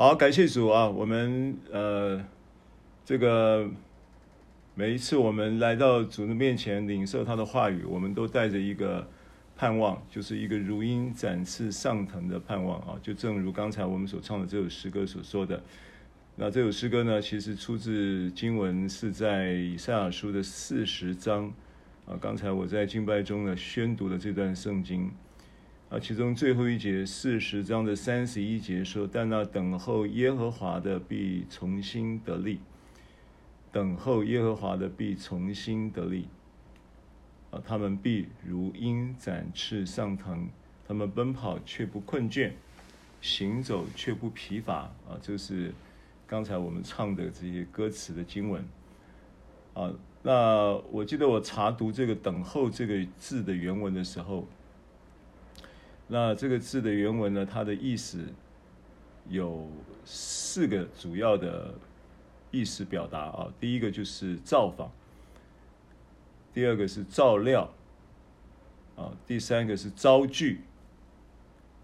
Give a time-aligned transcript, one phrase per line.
[0.00, 0.88] 好，感谢主啊！
[0.88, 2.24] 我们呃，
[3.04, 3.68] 这个
[4.76, 9.08] 每一次我们来到主的面前领受他的话语，我们都带着一个
[9.56, 12.94] 盼望，就是一个如鹰展翅上腾的盼望啊！
[13.02, 15.60] 就正如刚才我们所唱的这首诗歌所说的。
[16.36, 21.52] 那这首诗歌呢，其实出自经文是在以赛亚书的四十章
[22.06, 22.16] 啊。
[22.20, 25.10] 刚才我在敬拜中呢宣读了这段圣经
[25.90, 32.60] 啊，其中最后一节四十章的三十一节说：“但那等候耶和华的必重新得力，
[33.72, 36.28] 等候耶和华的必重新得力
[37.50, 40.48] 啊，他们必如鹰展翅上腾，
[40.86, 42.52] 他们奔跑却不困倦，
[43.20, 45.72] 行走却不疲乏啊。”就是。
[46.30, 48.62] 刚才我们唱的这些歌词的经文，
[49.72, 49.90] 啊，
[50.22, 54.46] 那我记得我查读这个“等候”这个字的原文的时候，
[56.08, 58.24] 那这个字的原文呢，它的意思
[59.28, 59.70] 有
[60.06, 61.74] 四个主要的
[62.50, 63.52] 意思表达啊。
[63.60, 64.90] 第一个就是造访，
[66.54, 67.70] 第二个是照料，
[68.96, 70.62] 啊，第三个是招聚，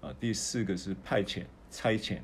[0.00, 2.20] 啊，第四个是派遣、差遣。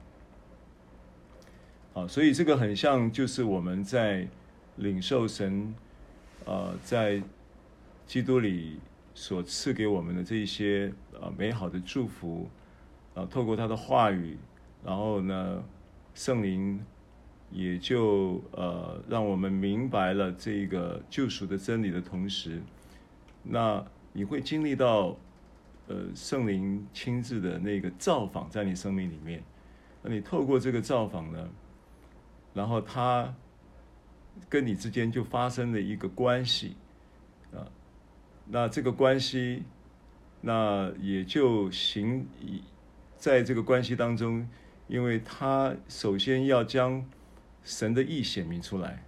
[1.93, 4.27] 啊，所以这个很像，就是我们在
[4.77, 5.75] 领受神，
[6.47, 7.23] 呃，在
[8.07, 8.79] 基督里
[9.21, 10.91] 所赐给我们的这一些
[11.21, 12.49] 呃美好的祝福，
[13.15, 14.39] 啊，透过他的话语，
[14.83, 15.63] 然后呢，
[16.15, 16.83] 圣灵
[17.51, 22.63] 也就呃让我们明白了这个救赎的真理的同时，
[23.43, 25.15] 那你会经历到
[25.89, 29.43] 呃圣灵亲自的那个造访在你生命里面，
[30.03, 31.47] 那你透过这个造访呢，
[32.55, 33.35] 然后他
[34.49, 36.75] 跟你之间就发生了一个关系
[37.53, 37.69] 啊，
[38.53, 39.63] 那这个关系，
[40.41, 42.27] 那也就行
[43.17, 44.49] 在这个关系当中，
[44.89, 47.09] 因为他首先要将
[47.63, 49.05] 神的意显明出来，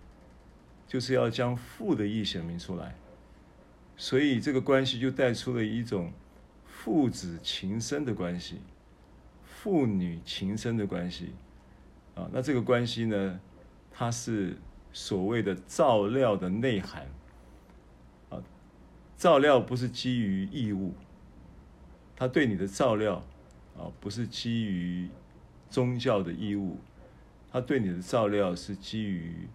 [0.86, 2.94] 就是要将父的意显明出来，
[3.96, 6.12] 所以这个关系就带出了一种
[6.64, 8.60] 父子情深的关系，
[9.42, 11.32] 父女情深的关系。
[12.14, 13.40] 啊，那这个关系呢，
[13.90, 14.56] 它是
[14.92, 17.06] 所谓的照料的内涵。
[19.22, 20.94] 照料不是基于义务，
[22.16, 23.24] 他对你的照料，
[23.78, 25.08] 啊，不是基于
[25.70, 26.80] 宗教的义务，
[27.48, 29.46] 他对你的照料是基于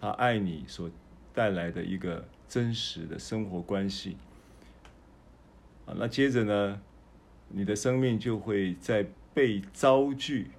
[0.00, 0.90] 他爱你所
[1.32, 4.16] 带来的一个真实的生活关系。
[5.86, 6.82] 啊，那接着呢，
[7.46, 10.50] 你的生命就会在被遭拒。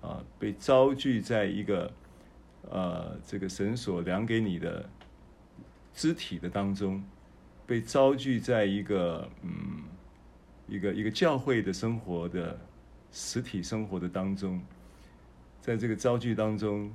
[0.00, 1.92] 啊，被遭拒在一个，
[2.68, 4.90] 呃，这个绳索量给你的
[5.94, 7.04] 肢体的当中，
[7.70, 9.84] 被招聚在一个，嗯，
[10.66, 12.58] 一个一个教会的生活的
[13.12, 14.60] 实体生活的当中，
[15.60, 16.92] 在这个招聚当中，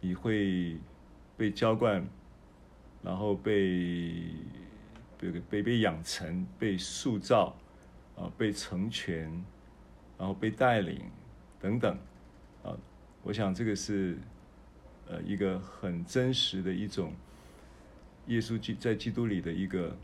[0.00, 0.76] 你会
[1.36, 2.06] 被浇灌，
[3.02, 4.22] 然后被
[5.18, 7.56] 被被被养成，被塑造，
[8.14, 9.24] 啊，被成全，
[10.16, 11.00] 然后被带领，
[11.58, 11.98] 等等。
[12.62, 12.70] 啊，
[13.24, 14.16] 我想这个是，
[15.08, 17.12] 呃，一个很真实的一种，
[18.28, 19.96] 耶稣基在基督里的一个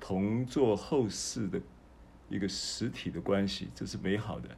[0.00, 1.60] 同作后事的
[2.28, 4.48] 一个实体的关系，这是美好的。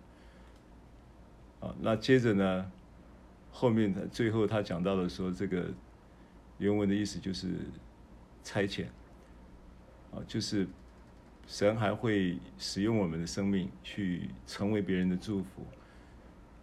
[1.61, 2.73] 啊，那接着呢，
[3.51, 5.67] 后面的最后他讲到了说，这个
[6.59, 7.49] 原文的意思就是
[8.43, 8.87] 差遣，
[10.13, 10.67] 啊，就是
[11.47, 15.67] 神还会使用我们的生命去成为别人的祝福。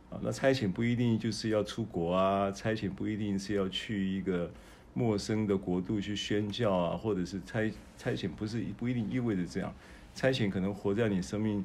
[0.10, 4.50] 啊那差遣不一定就是要出国啊，差遣不一定是要去一个
[4.96, 9.72] 陌生的国度去宣教啊，或者是差差遣不是不一定意味着这样，
[10.16, 11.64] 差遣可能活在你生命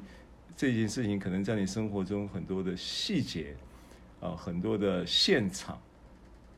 [0.55, 3.55] 这件事情，可能在你生活中很多的细节
[4.19, 5.75] 啊，很多的现场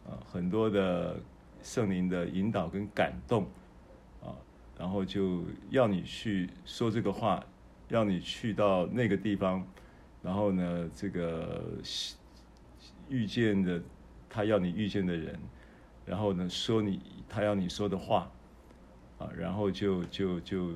[0.06, 1.18] 啊，很多的
[1.62, 3.48] 圣灵的引导跟感动
[4.22, 4.36] 啊，
[4.78, 7.42] 然后就要你去说这个话，
[7.90, 9.66] 要你去到那个地方。
[10.24, 11.62] 然后呢，这个
[13.10, 13.82] 遇见的
[14.30, 15.38] 他要你遇见的人，
[16.06, 18.30] 然后呢，说你他要你说的话，
[19.20, 20.72] 啊，然后就就就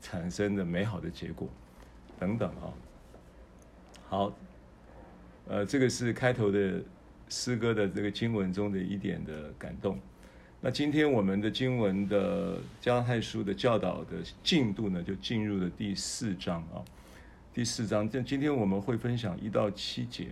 [0.00, 1.48] 产生的美好的结果，
[2.18, 2.74] 等等啊。
[4.08, 4.32] 好，
[5.46, 6.82] 呃，这个是开头的
[7.28, 9.98] 诗歌的这个经文中的一点的感动。
[10.60, 16.84] 那今天我们的经文的加拉太书的教导的进度呢，就进入了第四章啊。
[17.54, 20.28] 第四章，今今天我们会分享一到七节。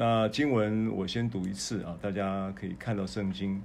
[0.00, 3.60] 那经文我先读一次啊，大家可以看到圣经。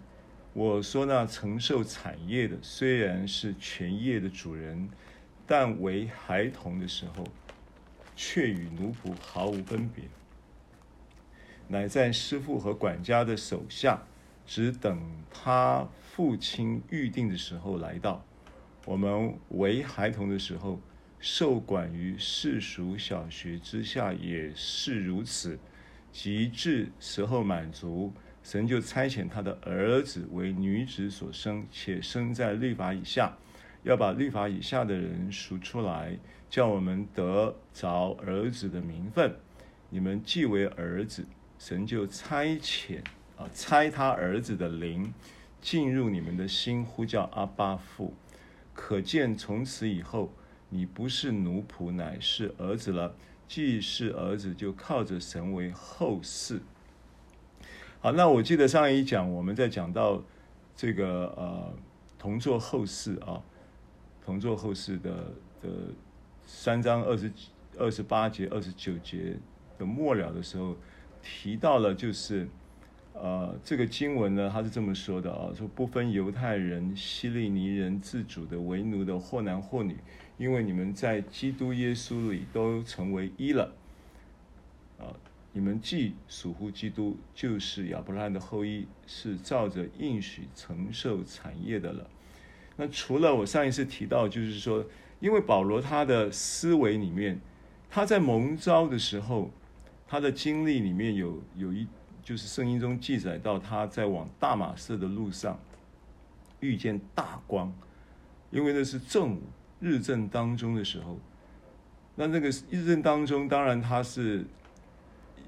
[0.54, 4.90] 我说那承受产业的，虽然是全业的主人，
[5.46, 7.24] 但为孩童的时候，
[8.16, 10.06] 却与奴仆毫无分别，
[11.68, 14.02] 乃在师傅和管家的手下，
[14.48, 15.00] 只等
[15.32, 18.26] 他父亲预定的时候来到。
[18.86, 20.82] 我们为孩童的时候，
[21.20, 25.60] 受管于世俗小学之下，也是如此。
[26.14, 28.14] 及至时候满足，
[28.44, 33.36] 神就差遣他的儿子为女子所生，且生在律法以下，
[33.84, 36.18] 要把律法以下的人赎出来，
[36.50, 39.36] 叫我们得着儿子的名分。
[39.90, 41.26] 你们既为儿子，
[41.58, 43.00] 神就差遣
[43.36, 45.12] 啊，差他儿子的灵
[45.60, 48.14] 进入你们的心，呼叫阿巴父。
[48.76, 50.32] 可见从此以后，
[50.70, 53.16] 你不是奴仆，乃是儿子了。
[53.48, 56.62] 既是儿子，就靠着神为后世。
[58.00, 60.22] 好，那我记得上一讲我们在讲到
[60.76, 61.74] 这个呃
[62.18, 63.42] 同作后世啊，
[64.26, 65.12] 同作后世的
[65.62, 65.70] 的
[66.46, 67.32] 三章二十
[67.78, 69.38] 二十八节二十九节
[69.78, 70.76] 的末了的时候，
[71.22, 72.48] 提到了就是
[73.14, 79.98] 呃这个经文呢，他是这么说的啊，说不分犹太人、希利尼人、自主的、为奴的，或男或女。
[80.44, 83.72] 因为你们在基督耶稣里都成为一了，
[85.00, 85.08] 啊，
[85.54, 92.10] 你们既属乎基督，就是亚伯拉罕的后裔，是照着应许承受产业的了。
[92.76, 94.86] 那除了我上一次提到，就是说，
[95.22, 97.40] 因为保罗他的思维里面，
[97.90, 99.50] 他在蒙召的时候，
[100.06, 101.88] 他的经历里面有有一，
[102.22, 105.58] 就是圣经中记载到他在往大马士的路上
[106.60, 107.74] 遇见大光，
[108.52, 109.42] 因为那是正午。
[109.84, 111.20] 日正当中的时候，
[112.16, 114.46] 那那个日正当中，当然它是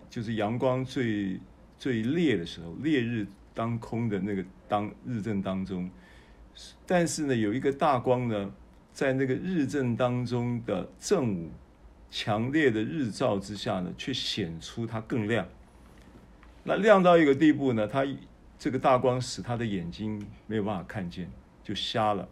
[0.09, 1.39] 就是阳光最
[1.79, 5.89] 最烈的时候，烈日当空的那个当日正当中。
[6.85, 8.53] 但是呢，有一个大光呢，
[8.91, 11.49] 在那个日正当中的正午，
[12.11, 15.47] 强烈的日照之下呢，却显出它更亮。
[16.63, 18.05] 那亮到一个地步呢，它
[18.57, 21.29] 这个大光使他的眼睛没有办法看见，
[21.63, 22.27] 就瞎了。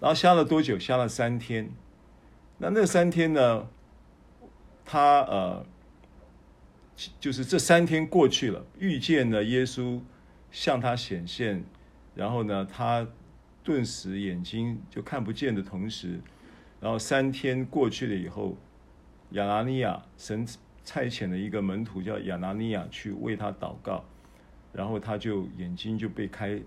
[0.00, 0.78] 然后瞎了多久？
[0.78, 1.70] 瞎了三天。
[2.58, 3.68] 那那三天呢？
[4.88, 5.66] 他呃，
[7.18, 10.00] 就是这三天过去了，遇见了耶稣
[10.52, 11.64] 向他显现，
[12.14, 13.04] 然后呢，他
[13.64, 16.20] 顿时眼睛就看不见的同时，
[16.80, 18.56] 然后三天过去了以后，
[19.30, 20.46] 亚拿尼亚神
[20.84, 24.04] 差遣了一个门徒叫亚拿尼亚去为他祷告，
[24.72, 26.60] 然后他就眼睛就被开。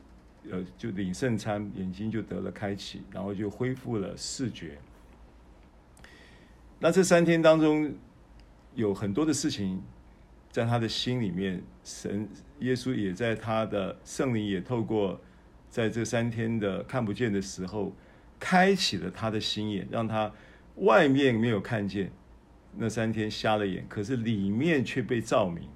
[0.49, 4.77] 呃，就领圣餐，眼睛就得了开启，然后就恢复了视觉。
[6.79, 7.93] 那这三天当中，
[8.73, 9.81] 有很多的事情
[10.49, 12.27] 在他的心里面，神
[12.59, 15.19] 耶稣也在他的圣灵也透过
[15.69, 17.93] 在这三天的看不见的时候，
[18.39, 20.31] 开启了他的心眼，让他
[20.75, 22.09] 外面没有看见，
[22.77, 25.67] 那三天瞎了眼，可是里面却被照明。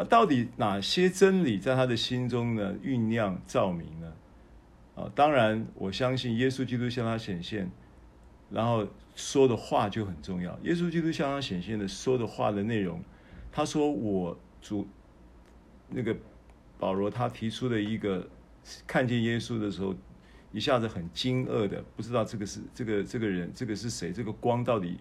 [0.00, 2.74] 那到底哪些真理在他的心中呢？
[2.82, 4.10] 酝酿照明呢？
[4.94, 7.70] 啊，当然，我相信耶稣基督向他显现，
[8.48, 10.58] 然后说的话就很重要。
[10.62, 13.04] 耶稣基督向他显现的说的话的内容，
[13.52, 14.88] 他说：“我主
[15.90, 16.16] 那个
[16.78, 18.26] 保罗，他提出的一个
[18.86, 19.94] 看见耶稣的时候，
[20.50, 24.14] 一下子很惊愕的，不知道这个是这个这个人，这个是谁？
[24.14, 24.98] 这个光到底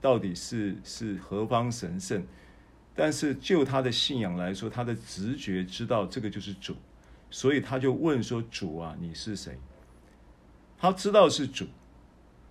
[0.00, 2.24] 到底是是何方神圣？”
[3.00, 6.74] 但是就他的信仰来说，他的直觉知道这个就是主，
[7.30, 9.56] 所以他就问说：“主啊，你是谁？”
[10.76, 11.68] 他知道是主，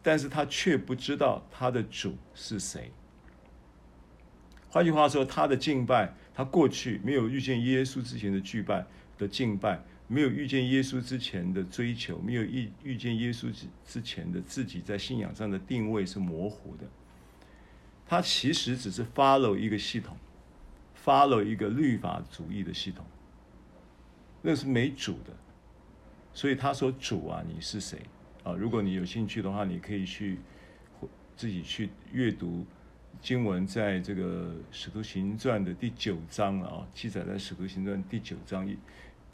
[0.01, 2.93] 但是他却不知道他的主是谁。
[4.69, 8.87] 换句话说，他的敬拜，他过去没有遇见耶稣之前的惧拜
[9.17, 16.85] 的敬拜，没有遇见耶稣之前的追求，没有遇遇见耶稣之之前的自己在信仰上的定位是模糊的。
[18.07, 20.15] 他其实只是 follow 一个系统。
[21.07, 23.05] 发了一个律法主义的系统，
[24.41, 25.33] 那是没主的，
[26.33, 27.97] 所以他说：“主啊，你是谁？”
[28.43, 30.37] 啊，如果你有兴趣的话，你可以去
[31.37, 32.65] 自己去阅读
[33.21, 38.69] 经文，在这个《使徒行传》的第九章啊，记载在《使徒行传》第九章，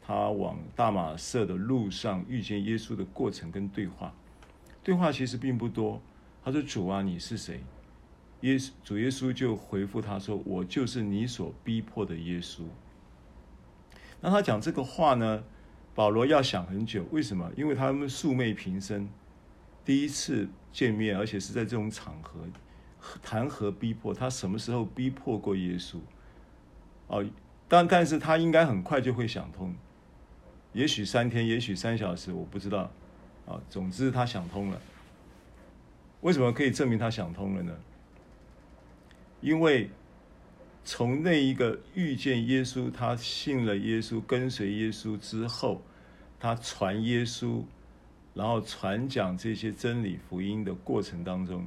[0.00, 4.14] 他往大马色的路上遇见耶稣的过程跟对话，
[4.84, 6.00] 对话其实并不多。
[6.44, 7.60] 他说：“主啊，你是谁？”
[8.44, 12.60] 耶稣主耶稣就回复他说：“我就是你所逼迫的耶稣。”
[14.20, 15.42] 那他讲这个话呢，
[15.94, 17.06] 保罗要想很久。
[17.10, 17.50] 为什么？
[17.56, 19.08] 因为他们素昧平生，
[19.82, 22.40] 第一次见面，而且是在这种场合
[23.22, 24.12] 谈何逼迫？
[24.12, 25.96] 他什么时候逼迫过耶稣？
[27.06, 27.24] 哦，
[27.66, 29.74] 但但是他应该很快就会想通。
[30.74, 32.90] 也许三天，也许三小时，我不知道。
[33.46, 34.78] 啊，总之他想通了。
[36.20, 37.72] 为什么可以证明他想通了呢？
[39.44, 39.90] 因为
[40.82, 45.82] 从那一个遇见耶稣，他信了耶稣，跟随耶稣之后，
[46.40, 47.62] 他传耶稣，
[48.32, 51.66] 然后传讲这些真理福音的过程当中，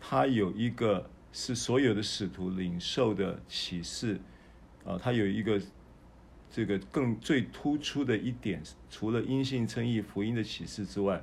[0.00, 4.20] 他有一个是所有的使徒领受的启示
[4.84, 5.60] 啊，他有一个。
[6.50, 11.22] 这个更最突出的一点，除了因信称义福音的启示之外，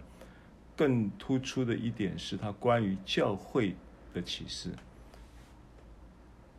[0.76, 3.76] 更突出的一点是他关于教会
[4.14, 4.70] 的启示。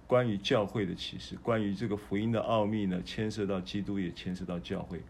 [0.07, 5.03] 关于教会的启示，关于这个福音的奥秘呢，牵涉到基督，也牵涉到教会。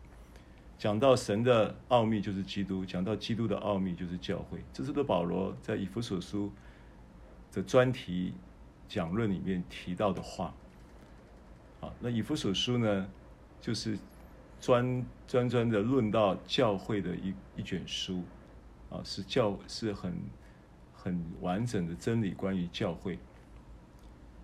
[0.79, 4.59] 讲到神的奥秘就是基督，讲到基督的奥秘就是教会。
[4.73, 6.51] 这是的保罗在以弗所书
[7.53, 8.35] 的专题
[8.89, 10.55] 讲论里面提到的话。
[11.81, 13.09] 好，那以弗所书呢？
[13.59, 13.99] 就是
[14.61, 18.23] 专专专的论到教会的一一卷书，
[18.91, 20.15] 啊，是教是很
[20.95, 23.19] 很完整的真理关于教会。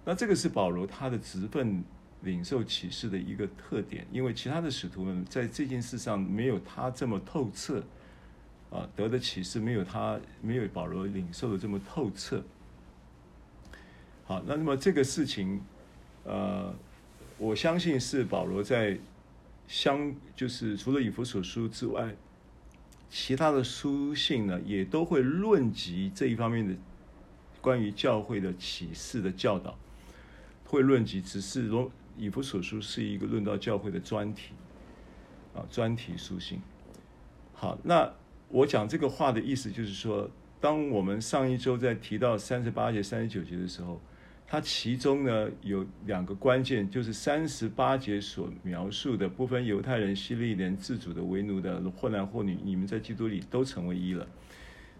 [0.04, 1.82] 那这个是保罗他的职分
[2.22, 7.82] 领受启示的一个特点，因为其他的使徒们在这件事上没有他这么透彻，
[8.70, 12.42] 啊，得的启示没有他没有保罗领受的这么透彻。
[14.24, 15.60] 好，那那么这个事情，
[16.24, 16.74] 呃，
[17.38, 18.98] 我相信是保罗在。
[19.68, 22.14] 相就是除了以弗所书之外，
[23.08, 26.74] 其他的书信呢，也都会论及这一方面的
[27.60, 29.78] 关于教会的启示的教导，
[30.72, 31.20] 会论及。
[31.20, 34.54] 只是罗以弗所书是一个论到教会的专题
[35.54, 36.62] 啊，专题书信。
[37.52, 38.10] 好，那
[38.48, 44.00] 我讲这个话的意思就是说，当我们上一周在提到三十八节、三十九节的时候。
[44.44, 54.28] 它其中呢有两个关键，就是三十八节所描述的，部分犹太人、希利人、自主的、为奴的，或男或女，你们在基督里都成为一了。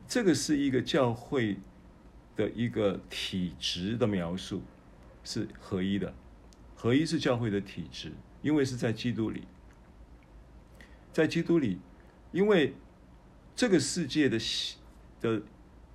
[0.09, 1.59] 这个是一个教会
[2.35, 4.63] 的一个体质的描述，
[5.25, 6.15] 是合一的。
[6.75, 8.13] 合一是教会的体质，
[8.43, 9.43] 因为是在基督里，
[11.13, 11.79] 在基督里，
[12.33, 12.75] 因为
[13.55, 14.39] 这个世界的
[15.21, 15.43] 的。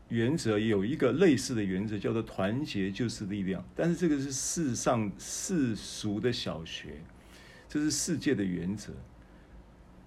[0.09, 3.61] 原则有一个类似的原则，叫做团结就是力量。
[3.75, 7.01] 但是这个是世上世俗的小学，
[7.67, 8.93] 这是世界的原则。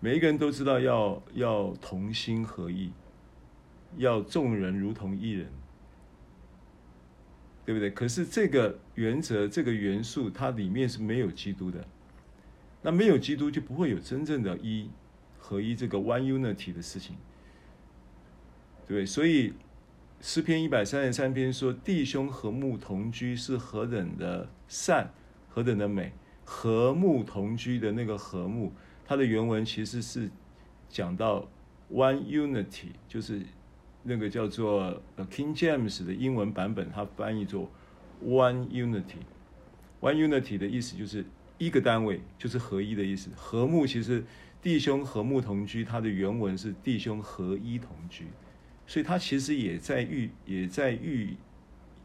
[0.01, 2.93] 每一个人都知道要要同心合意，
[3.99, 5.53] 要众人如同一人，
[7.65, 7.91] 对不对？
[7.91, 11.85] 可是这个原则、这个元素，它里面是没有基督的。
[12.83, 14.89] 那没有基督，就不会有真正的一
[15.39, 17.17] 合一这个 one unity 的事情，
[18.89, 19.05] 对？
[19.07, 19.55] 所以。
[20.23, 25.11] 诗篇一百三十三篇说：“弟兄和睦同居是何等的善，
[25.49, 26.13] 何等的美。”
[26.45, 28.71] 和睦同居的那个和睦，
[29.07, 30.29] 它的原文其实是
[30.91, 31.49] 讲到
[31.91, 33.41] one unity，就是
[34.03, 37.71] 那个叫做 King James 的英文版本，它翻译作
[38.25, 39.23] one unity。
[40.01, 41.25] one unity 的意思就是
[41.59, 43.31] 一个单位，就是合一的意思。
[43.37, 44.25] 和睦其实
[44.63, 48.27] 弟兄和睦同居，它的原文是弟兄合一同居。
[48.87, 51.37] 所以他其实也在预，也在预，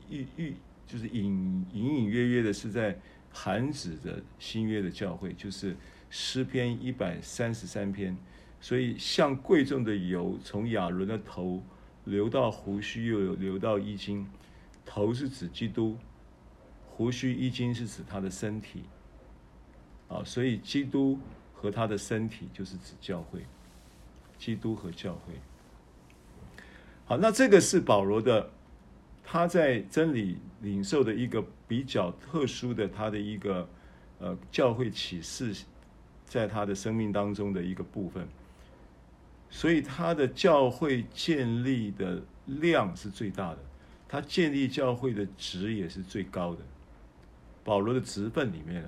[0.07, 0.53] 预预，
[0.85, 2.95] 就是隐隐隐约约的是在
[3.31, 5.75] 含指着新约的教会，就是
[6.11, 8.15] 诗篇一百三十三篇。
[8.61, 11.63] 所以像贵重的油从亚伦的头
[12.05, 14.25] 流到胡须，又有流到衣襟。
[14.85, 15.97] 头是指基督，
[16.88, 18.83] 胡须衣襟是指他的身体。
[20.07, 21.19] 啊，所以基督
[21.51, 23.43] 和他的身体就是指教会，
[24.38, 25.33] 基督和教会。
[27.05, 28.47] 好，那这个是保罗的，
[29.24, 33.67] 他在真理领受的一个比较特殊的他的一个
[34.19, 35.65] 呃教会启示，
[36.25, 38.27] 在他的生命当中的一个部分，
[39.55, 43.59] 所以他的教会建立的量是最大的，
[44.05, 46.59] 他建立教会的值也是最高的。
[47.63, 48.83] 保罗的职分里面，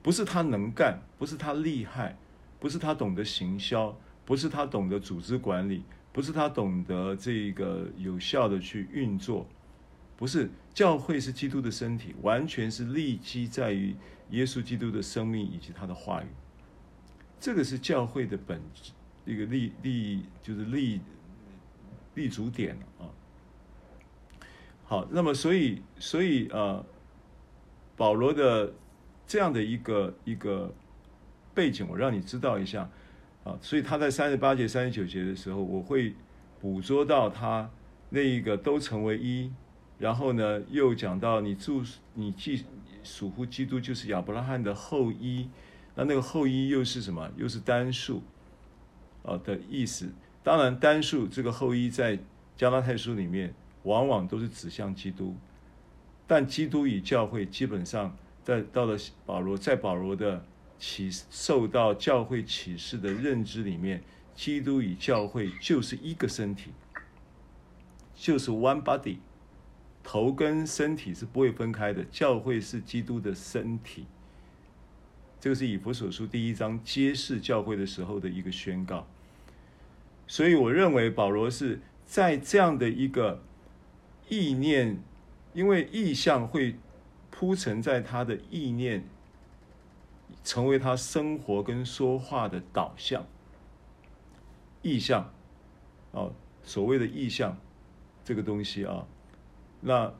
[0.00, 2.16] 不是他能干，不是他厉害，
[2.60, 5.82] 不是他懂得行销，不是他懂得组织管理。
[6.12, 9.44] 不是他懂得这个有效的去运作，
[10.16, 13.96] 不是教会是基督的身体，完全是立基在于
[14.30, 16.26] 耶稣基督的生命以及他的话语。
[17.40, 18.92] 这个是教会的本质，
[19.24, 21.00] 一个立立就是立
[22.14, 23.08] 立足点啊。
[24.84, 26.84] 好，那么所以所以呃，
[27.96, 28.72] 保罗的
[29.26, 30.72] 这样的一个一个
[31.54, 32.88] 背景，我让你知道一下。
[33.44, 36.14] 啊，所以他在三十八节、三十九节的时候，我会
[36.62, 37.70] 捕捉到他
[38.08, 39.52] 那一个都成为一，
[39.98, 41.82] 然后呢，又讲到你住
[42.14, 42.64] 你既
[43.02, 45.50] 属乎基督，就是亚伯拉罕的后裔，
[45.94, 47.30] 那那个后裔又是什么？
[47.36, 48.22] 又是单数
[49.24, 50.12] 啊的意思。
[50.42, 52.18] 当然，单数这个后裔在
[52.56, 53.52] 加拉太书里面
[53.82, 55.34] 往往都是指向基督，
[56.26, 60.44] 但基督与教会基本上在到了保罗，在保罗的
[60.78, 64.02] 启受到教会启示的认知里面，
[64.34, 66.70] 基督与教会就是一个身体，
[68.14, 69.16] 就是 one body，
[70.02, 74.06] 头跟身体是不会分开的，教会是基督的身体。
[75.44, 79.06] 这个是以弗所书第一章揭示教会的时候的一个宣告，
[80.26, 83.42] 所以我认为保罗是在这样的一个
[84.30, 84.98] 意念，
[85.52, 86.76] 因为意象会
[87.30, 89.04] 铺陈在他的意念，
[90.42, 93.26] 成为他生活跟说话的导向。
[94.80, 95.30] 意象，
[96.12, 96.32] 哦，
[96.62, 97.54] 所谓的意象
[98.24, 99.06] 这个东西啊，
[99.82, 100.10] 那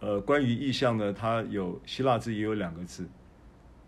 [0.00, 3.06] 呃，关于意象呢，它有希腊字也有两个字。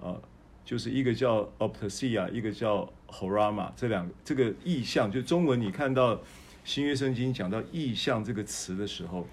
[0.00, 0.20] 啊，
[0.64, 6.20] 就是一个叫 optasia，一个叫 horama，这两个这个意象，就中文你看到
[6.64, 9.26] 新约圣经讲到意象这个词的时候，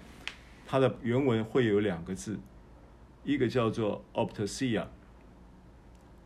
[0.66, 2.38] 它的原文会有两个字，
[3.24, 4.86] 一个叫做 optasia，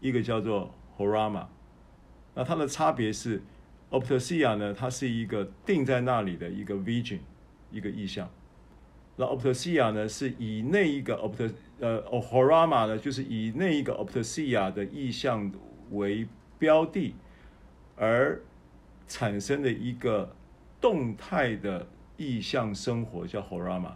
[0.00, 1.47] 一个叫做 horama。
[2.35, 3.42] 那它的差别是
[3.90, 7.18] optasia 呢，它是一个定在那里的一个 vision，
[7.73, 8.30] 一个意象。
[9.20, 15.50] 那 optasia 呢，是以那一个 opt 呃 horama 呢，就是以那一个 optasia 的意象
[15.90, 16.25] 为
[16.56, 17.16] 标的
[17.96, 18.40] 而
[19.08, 20.32] 产生的一个
[20.80, 21.84] 动态的
[22.16, 23.94] 意象生活，叫 horama。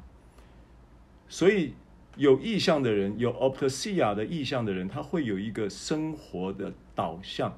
[1.28, 1.74] 所以
[2.16, 7.56] 有意象的人，有 optasia 的意象的人，他会有一个生活的导向。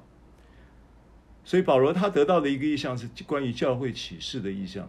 [1.43, 4.87] 所以保罗他得到的一个意象是关于教会启示的意象。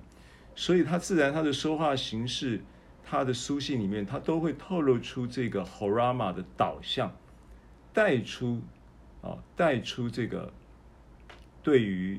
[0.59, 2.63] 所以他自然他的说话形式，
[3.05, 7.15] 他的书信里面，他都会透露出这个 horama 的导向，
[7.93, 8.63] 带出
[9.21, 10.51] 啊，带出这个
[11.63, 12.19] 对于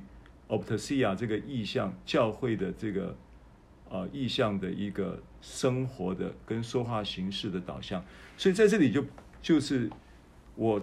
[0.50, 3.17] optasia 这个意象教会的这个
[3.89, 8.06] 啊意象的一个生活的跟说话形式的导向。
[8.38, 9.03] 所以在这里就
[9.41, 9.89] 就是
[10.54, 10.80] 我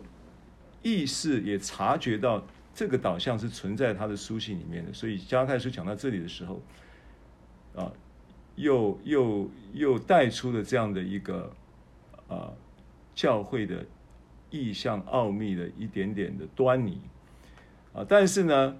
[0.82, 4.92] 意识也察觉到这个导向是存在他的书信里面的。
[4.92, 6.60] 所以加泰书讲到这里的时候。
[7.74, 7.92] 啊，
[8.56, 11.52] 又又又带出了这样的一个
[12.28, 12.52] 啊，
[13.14, 13.84] 教会的
[14.50, 17.00] 意象奥秘的一点点的端倪
[17.92, 18.76] 啊，但是呢，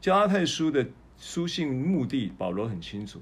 [0.00, 0.86] 加拉太书的
[1.18, 3.20] 书信目的保罗很清楚，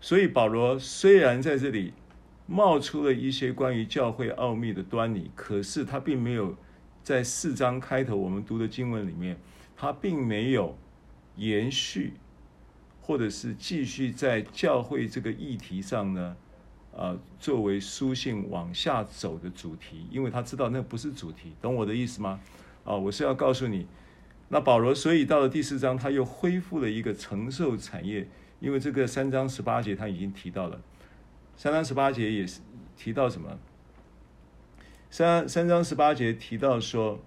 [0.00, 1.92] 所以保罗虽然在这里
[2.46, 6.56] 冒出了一些关于教会奥秘的端倪，可是他并没有
[7.04, 9.36] 在四章开头我们读的经文里面，
[9.76, 10.76] 他并没有
[11.36, 12.14] 延续。
[13.02, 16.36] 或者是继续在教会这个议题上呢，
[16.96, 22.40] 啊，作为书信往下走的主题，因为他知道那不是主题，懂我的意思吗？
[22.84, 23.88] 啊，我是要告诉你，
[24.48, 28.28] 那保罗所以到了第四章，他又恢复了一个承受产业，
[28.60, 30.80] 因为这个三章十八节他已经提到了，
[31.56, 32.60] 三章十八节也是
[32.96, 33.58] 提到什么？
[35.10, 37.20] 三三章十八节提到说，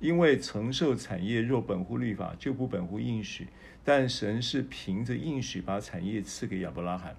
[0.00, 3.48] 因为承受产业若本乎律法，就不本乎应许。
[3.88, 7.16] 但神是凭着应许把产业赐给亚伯拉罕，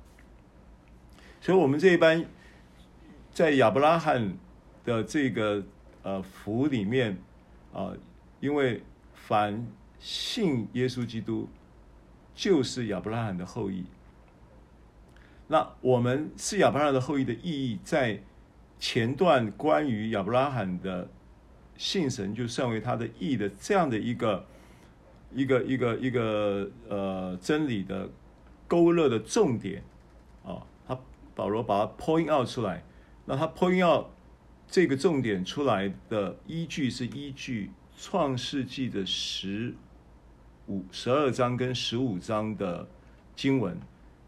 [1.41, 2.23] 所以，我们这一班
[3.34, 4.38] 在亚伯拉罕
[4.86, 5.63] 的这个
[6.03, 7.17] 呃福里面
[7.73, 7.93] 啊，
[8.39, 8.84] 因为
[9.15, 9.65] 凡
[9.97, 11.49] 信耶稣基督，
[12.36, 13.84] 就是亚伯拉罕的后裔。
[15.47, 18.21] 那我们是亚伯拉罕的后裔的意义，在
[18.79, 21.10] 前段关于亚伯拉罕的
[21.75, 24.45] 信神就算为他的意义的这样的一个。
[25.33, 28.09] 一个一个一个呃真理的
[28.67, 29.83] 勾勒的重点
[30.43, 30.97] 啊，他
[31.35, 32.83] 保罗把它 point out 出来，
[33.25, 34.07] 那他 point out
[34.67, 39.75] 这个重点出来的依据是依据创世纪的十
[40.67, 42.87] 五十二章跟十五章的
[43.35, 43.77] 经文，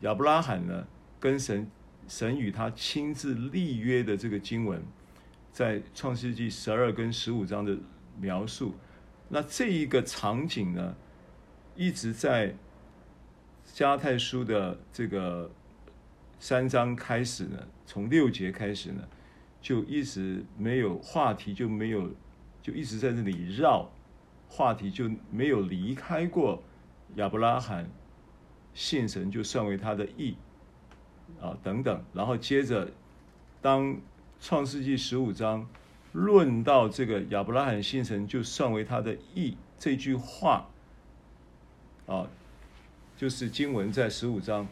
[0.01, 0.87] 亚伯拉罕呢
[1.19, 1.69] 跟神
[2.07, 4.83] 神与他亲自立约的这个经文，
[5.51, 7.77] 在创世纪十二跟十五章的
[8.19, 8.73] 描述。
[9.33, 10.93] 那这一个场景呢，
[11.77, 12.53] 一直在
[13.63, 15.49] 加太书的这个
[16.37, 19.07] 三章开始呢，从六节开始呢，
[19.61, 22.11] 就一直没有话题，就没有，
[22.61, 23.89] 就一直在这里绕，
[24.49, 26.61] 话题就没有离开过
[27.15, 27.89] 亚伯拉罕
[28.73, 30.35] 信神就算为他的义
[31.39, 32.91] 啊等等，然后接着
[33.61, 33.95] 当
[34.41, 35.65] 创世纪十五章。
[36.11, 40.69] 论到这个亚伯拉罕信神就算为他的义这句话，
[42.05, 42.27] 啊，
[43.17, 44.67] 就是经文在十五章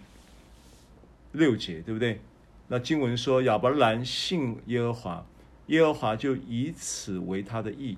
[1.31, 2.19] 六节，对不对？
[2.67, 5.25] 那经文说亚伯兰信耶和华，
[5.67, 7.97] 耶和华就以此为他的义。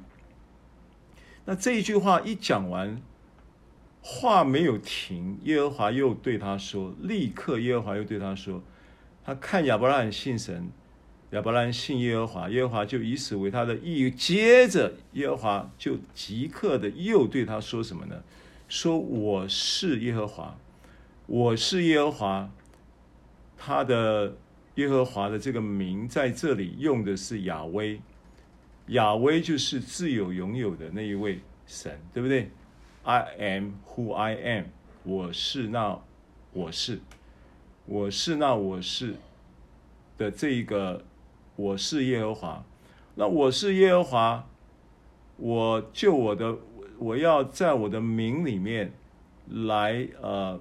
[1.44, 3.02] 那这一句话一讲完，
[4.02, 8.62] 话没有停，耶和华又对他说：“立刻，耶和华又对他说，
[9.26, 10.70] 他看亚伯拉罕信神，
[11.32, 14.12] 亚伯兰信耶和华，耶和华就以此为他的义。
[14.12, 18.22] 接着，耶和华就即刻的又对他说什么呢？
[18.68, 20.58] 说我是耶和华，
[21.28, 22.52] 我是耶和华。
[23.58, 24.36] 他的
[24.76, 28.02] 耶和华的这个名在这里用的是亚威。”
[28.88, 32.50] 亚威就是自有永有的那一位神，对不对
[33.04, 34.66] ？I am who I am，
[35.04, 36.02] 我是那
[36.52, 37.00] 我是，
[37.86, 39.16] 我是那我是
[40.18, 41.06] 的这一个
[41.62, 42.64] 我是耶和华。
[43.16, 44.48] 那我是耶和华，
[45.38, 46.58] 我就我的
[46.98, 48.94] 我要在我的名里面
[49.48, 50.60] 来呃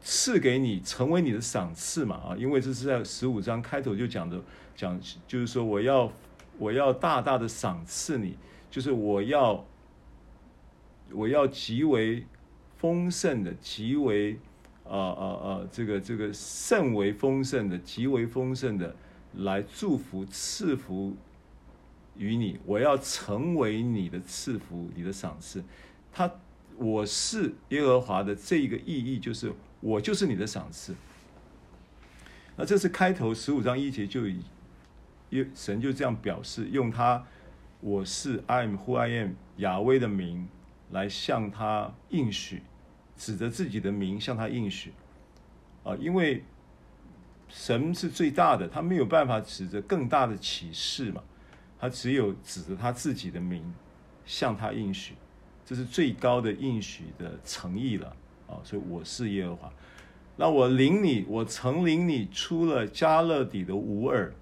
[0.00, 4.40] 赐给你，成为你的赏赐嘛啊，因为这是在十五章开头就讲的
[4.74, 6.10] 讲，就是说我要。
[6.58, 8.36] 我要大大的赏赐你，
[8.70, 9.64] 就是我要，
[11.10, 12.26] 我要极为
[12.76, 14.38] 丰盛的，极为，
[14.84, 18.94] 呃呃呃，这个这个甚为丰盛的，极为丰盛的
[19.34, 21.16] 来祝福赐福
[22.16, 22.58] 于你。
[22.64, 25.64] 我要成为你的赐福，你的赏赐。
[26.12, 26.30] 他，
[26.76, 30.94] 我是耶和华的这一个意义，就是我就是你的赏赐。
[32.56, 34.42] 那这是开头十五章一节就已。
[35.54, 37.24] 神就这样表示，用他
[37.80, 40.48] 我是 I am who I am 亚威的名
[40.90, 42.62] 来向他应许，
[43.16, 44.92] 指着自己的名向他应许
[45.84, 46.42] 啊，因为
[47.50, 51.22] 神是最大的，他没有办法指着更大的启示嘛，
[51.78, 53.62] 他只有指着他自己的名
[54.24, 55.14] 向他应许，
[55.66, 58.16] 这是最高的应许的诚意了
[58.48, 59.72] 啊，所以我是耶和华，
[60.36, 64.32] 那我领你，我曾领你出了加勒底的乌尔。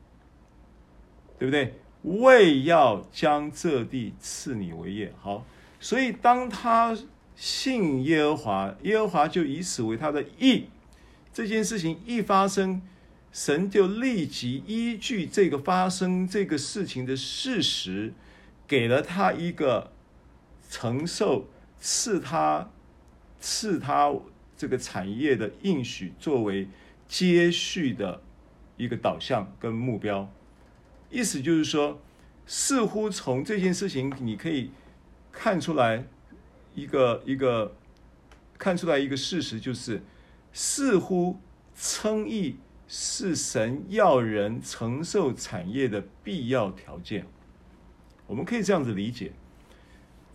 [1.39, 1.73] 对不对？
[2.03, 5.13] 为要将这地赐你为业。
[5.21, 5.45] 好，
[5.79, 6.99] 所以当他
[7.37, 10.65] 信耶和华，耶和华就以此为他的义。
[11.33, 12.83] 这件事情一发生，
[13.31, 18.13] 神就立即依据这个发生这个事情的事实，
[18.67, 19.93] 给了他一个
[20.69, 22.71] 承受赐他
[23.41, 24.13] 赐他
[24.57, 26.69] 这个产业的应许，作为
[27.07, 28.23] 接续的
[28.77, 30.33] 一个导向跟目标。
[31.11, 32.01] 意思就是说，
[32.47, 34.71] 似乎从这件事情，你可以
[35.31, 36.07] 看出来
[36.75, 37.77] 一个一个
[38.59, 40.03] 看出来一个事实，就是
[40.53, 41.39] 似乎
[41.77, 42.57] 称义
[42.89, 47.27] 是神要人承受产业的必要条件。
[48.27, 49.33] 我们可以这样子理解：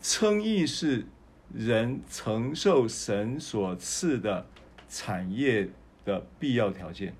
[0.02, 1.06] 称义是
[1.52, 4.46] 人承受神所赐的
[4.88, 5.70] 产业
[6.06, 7.16] 的必要条件。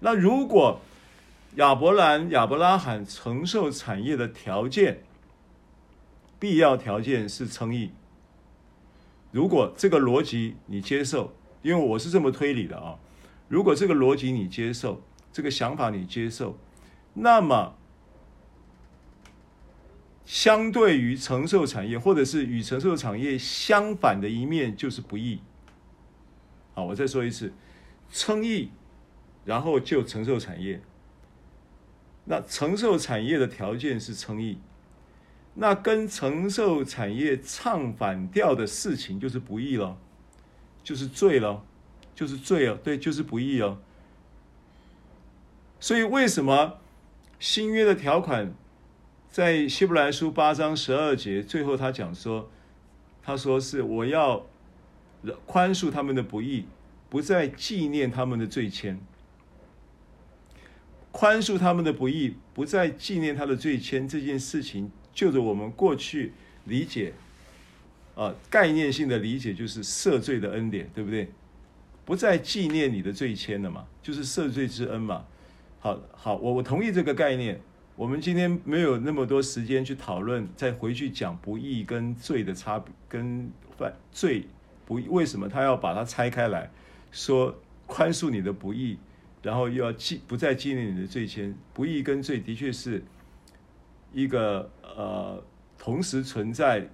[0.00, 0.80] 那如果
[1.56, 5.02] 亚伯兰、亚伯拉罕承受产业的条件，
[6.38, 7.90] 必要条件是称义。
[9.32, 12.98] 如果这个逻辑你接受，因为我是这么推理的啊。
[13.50, 16.56] 如果这个逻辑你接受，这个想法你接受，
[17.14, 17.76] 那么
[20.24, 25.40] 相对于承受产业，或者是与承受产业相反的一面，就是不义。
[26.74, 27.52] 好，我再说一次，
[28.08, 28.70] 称义，
[29.44, 30.80] 然后就承受产业。
[32.26, 34.60] 那承受产业的条件是称义，
[35.54, 39.98] 那跟承受产业唱反调的事情就是不义了，
[40.84, 41.64] 就是罪了，
[42.20, 43.78] 就是罪哦，对，就是不义哦。
[45.78, 46.74] 所以为什么
[47.38, 48.52] 新约的条款
[49.30, 52.50] 在希伯来书八章十二节最后他讲说，
[53.22, 54.46] 他说是我要
[55.46, 56.66] 宽恕他们的不义，
[57.08, 58.98] 不再纪念他们的罪愆。
[61.10, 66.34] 宽恕他们的不义，不再纪念他的罪愆，这件事情，就着我们过去
[66.66, 67.14] 理解，
[68.14, 71.30] 啊，概念性的理解就是赦罪的恩典，对不对？
[72.10, 75.24] 不再纪念你的罪愆了嘛，就是赦罪之恩嘛。
[75.78, 77.60] 好好，我我同意这个概念。
[77.94, 84.44] 我们今天没有那么多时间去讨论，再回去讲不义跟罪的差别，跟犯罪
[84.84, 86.68] 不义为什么他要把它拆开来
[87.12, 88.98] 说宽恕你的不义。
[89.40, 93.04] 然后又要记不再纪念你的罪愆，不义跟罪的确是
[94.12, 95.40] 一个呃
[95.78, 96.88] 同时存在，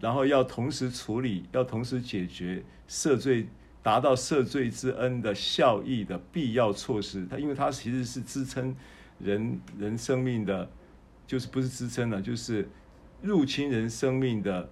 [0.00, 3.46] 然后要同时处理，要同时解决赦罪，
[3.86, 7.24] 达到赦罪之恩的效益的必要措施。
[7.30, 8.74] 它因为它其实是支撑
[9.20, 10.68] 人人生命的，
[11.24, 12.68] 就是不是支撑了，就是
[13.22, 14.68] 入侵人生命的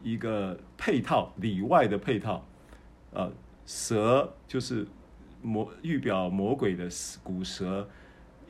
[0.00, 2.46] 一个配套里外的配套。
[3.10, 3.32] 呃，
[3.66, 4.86] 蛇就是。
[5.46, 6.88] 魔预表魔鬼的
[7.22, 7.86] 骨蛇，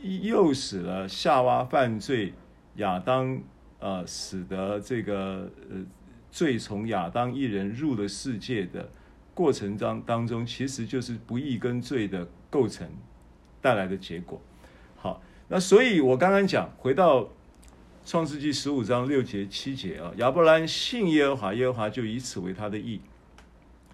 [0.01, 2.33] 又使了夏娃犯罪，
[2.77, 3.43] 亚当
[3.81, 5.85] 呃，使得这个呃
[6.31, 8.89] 罪从亚当一人入了世界的
[9.35, 12.89] 过程当当中，其实就是不义跟罪的构成
[13.61, 14.41] 带来的结果。
[14.97, 17.29] 好，那所以我刚刚讲，回到
[18.07, 23.01] 创世纪十五章六节七节啊，亚伯兰信耶和华，耶和华就以此为他的义。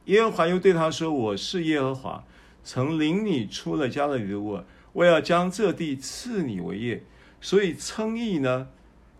[0.06, 2.24] 耶和华又对他说：“我是耶和华，
[2.64, 4.60] 曾领你出了迦勒底的屋，
[4.92, 7.02] 我要将这地赐你为业。”
[7.40, 8.68] 所以称义呢，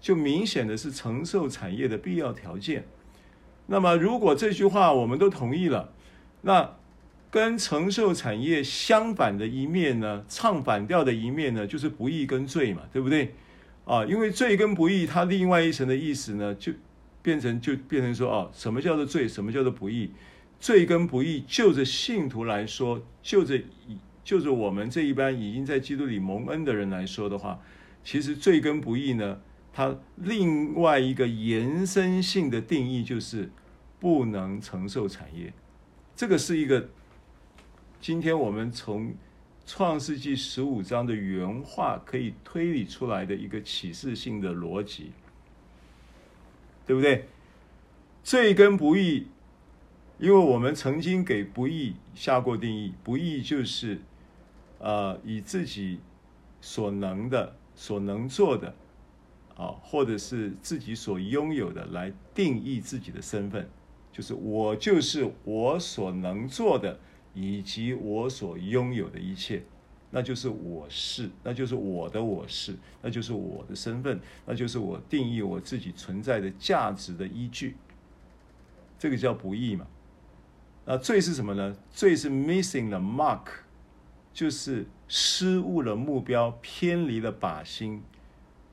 [0.00, 2.85] 就明显的是承受产业的必要条件。
[3.66, 5.92] 那么，如果这句话我们都同意了，
[6.42, 6.76] 那
[7.31, 13.35] 跟承受产业相反的一面呢，唱反调的一面呢，就是不义跟罪嘛，对不对？
[13.85, 16.72] 啊，因为罪跟不义，它另外一层的意思呢，就
[17.22, 19.29] 变成就变成说，哦，什么叫做罪？
[19.29, 20.11] 什么叫做不义？
[20.59, 23.61] 罪跟不义，就着信徒来说，就着
[24.22, 27.61] 就着我们这一班已经在基督里蒙恩的人来说的话，
[28.05, 29.40] 其实罪跟不义呢，
[29.72, 33.50] 它另外一个延伸性的定义就是
[33.98, 35.53] 不能承受产业。
[36.20, 36.87] 这个是一个
[37.98, 39.14] 今天我们从
[39.64, 45.12] 创世纪十五章的原话可以推理出来的一个启示性的逻辑，
[46.85, 47.24] 对不对？
[48.22, 49.28] 罪跟不义，
[50.18, 53.98] 因为我们曾经给不义下过定义，不义就是
[54.78, 56.00] 呃以自己
[56.61, 57.56] 所能的。
[57.74, 58.74] 所能做的，
[59.56, 63.70] 啊，或者是自己所拥有的，来定义自己的身份，
[64.20, 67.00] 就是我就是我所能做的，
[67.33, 69.62] 以及我所拥有的一切，
[70.11, 77.76] 那就是我是，那就是我的我是，那就是我的身份，那就是我定义我自己存在的价值的依据。
[78.98, 79.87] 这个叫不义嘛？
[80.85, 81.74] 那罪是什么呢？
[81.90, 83.46] 罪是 missing the mark，
[84.33, 84.87] 就是。
[85.12, 88.00] 失误了目标，偏离了靶心，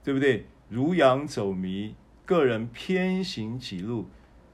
[0.04, 0.46] 对不对？
[0.70, 1.96] 如羊走迷，
[2.28, 4.06] 个人偏行己路，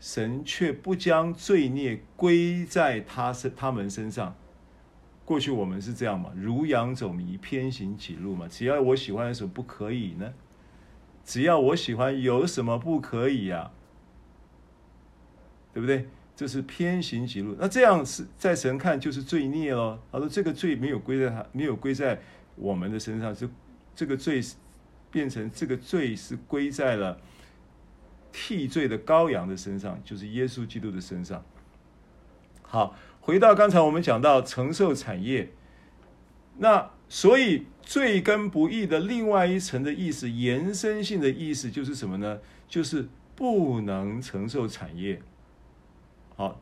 [0.04, 4.36] 神却不将罪孽归在他身他们身上。
[5.24, 6.34] 过去我们是这样嘛？
[6.36, 8.46] 如羊走迷，偏行己路嘛？
[8.50, 10.34] 只要我喜欢，有什么不可以呢？
[11.24, 13.72] 只要我喜欢，有什么不可以呀？
[15.74, 16.10] 对不对？
[16.36, 19.98] 这是偏行己路，那这样是在神看就是罪孽咯。
[20.12, 22.20] 他说这个罪没有归在他，没有归在
[22.58, 23.50] 我们的身上，是
[23.96, 24.42] 这个罪
[25.10, 27.18] 变成这个罪是归在了
[28.34, 31.46] 替罪的羔羊的身上，就是耶稣基督的身上。
[32.64, 35.52] 好，回到刚才我们讲到承受产业，
[36.58, 42.40] 那所以罪跟不义的另外一层的意思，延伸性的意思就是什么呢？
[42.68, 45.22] 就是不能承受产业。
[46.36, 46.60] 好，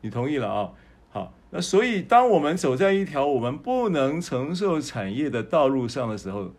[0.00, 0.72] 你同意了啊？
[1.10, 6.54] 好，那所以当我们走在一条我们不能承受产业的道路上的时候，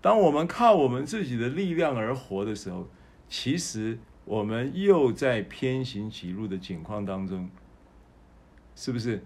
[0.00, 2.88] 当我们靠我们自己的力量而活的时候，
[3.30, 7.48] 其实我们又在偏行歧路的境况当中，
[8.76, 9.22] 是不是？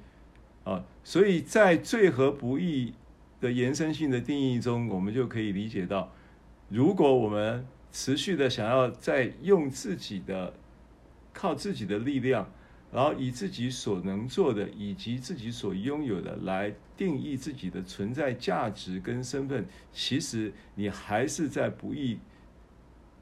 [0.63, 2.95] 啊，所以在罪和不义
[3.41, 6.13] 的延伸性的定义中，我们就可以理解到，
[6.69, 10.55] 如果我们持续的想要在用自己的。
[11.37, 12.49] 靠自己的力量，
[12.93, 22.21] 然后以自己所能做的以及自己所拥有的来定义自己的存在价值跟身份，其实你还是在不义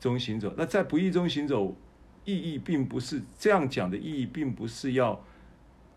[0.02, 0.52] 中行走。
[0.56, 1.76] 那在不义中行走，
[2.24, 5.24] 意义并不是这样讲的意义，并不是要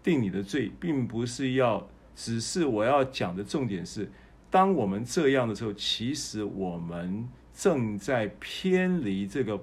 [0.03, 4.11] 定你的罪，并不是要，只是我要讲的重点是，
[4.51, 9.59] 当我们这样的时候，其实我们正在偏离这个。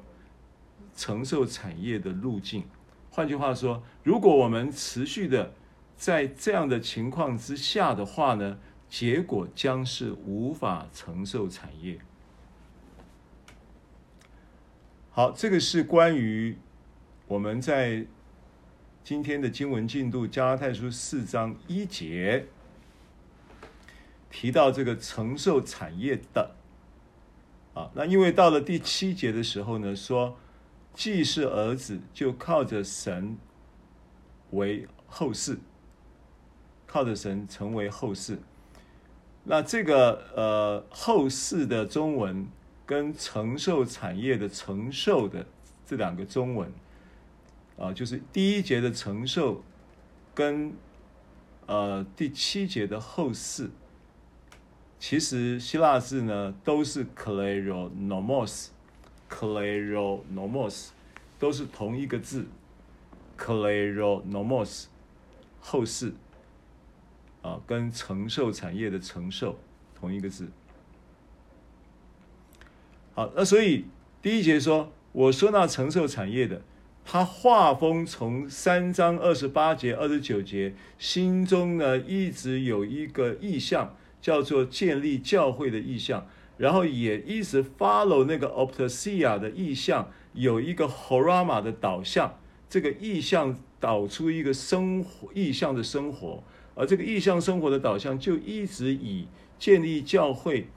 [0.94, 2.64] 承受产业的路径，
[3.10, 5.54] 换句话说，如果我们持续的
[5.96, 8.58] 在这样的情况之下的话呢，
[8.90, 11.98] 结果将是无法承受产业。
[15.14, 16.56] 好，这个是关于
[17.28, 18.06] 我们在
[19.04, 22.46] 今天的经文进度，加拉太书四章一节
[24.30, 26.54] 提到这个承受产业的
[27.74, 30.36] 啊，那因为到了第七节的时候呢，说。
[30.94, 33.38] 既是儿子，就靠着神
[34.50, 35.58] 为后世，
[36.86, 38.38] 靠着神成为后世。
[39.44, 42.46] 那这个呃后世的中文
[42.84, 45.46] 跟承受产业的承受的
[45.86, 46.72] 这两个中文
[47.78, 49.64] 啊、就是第一节的承受
[50.34, 50.72] 跟
[51.66, 53.70] 呃第七节的后嗣，
[55.00, 58.68] 其实希腊字呢都是 kleronomos。
[59.28, 60.88] kleronomos
[61.38, 62.46] 都是同一个字
[63.38, 64.84] ，kleronomos
[65.58, 66.12] 后嗣
[67.40, 69.58] 啊，跟承受产业的承受
[69.98, 70.50] 同一个字。
[73.14, 73.84] 好，那所以
[74.22, 76.62] 第一节说：“我说那承受产业的，
[77.04, 92.38] 他画风从三章二十八节、二十九节，心中呢一直有一个意向，叫做建立教会的意向，然后也一直 follow 那个 optasia 的意向，有一个 horama 的导向，
[92.70, 96.42] 这个意向导出一个生活意向的生活，
[96.74, 99.26] 而这个意向生活的导向就一直以
[99.58, 100.68] 建立教会，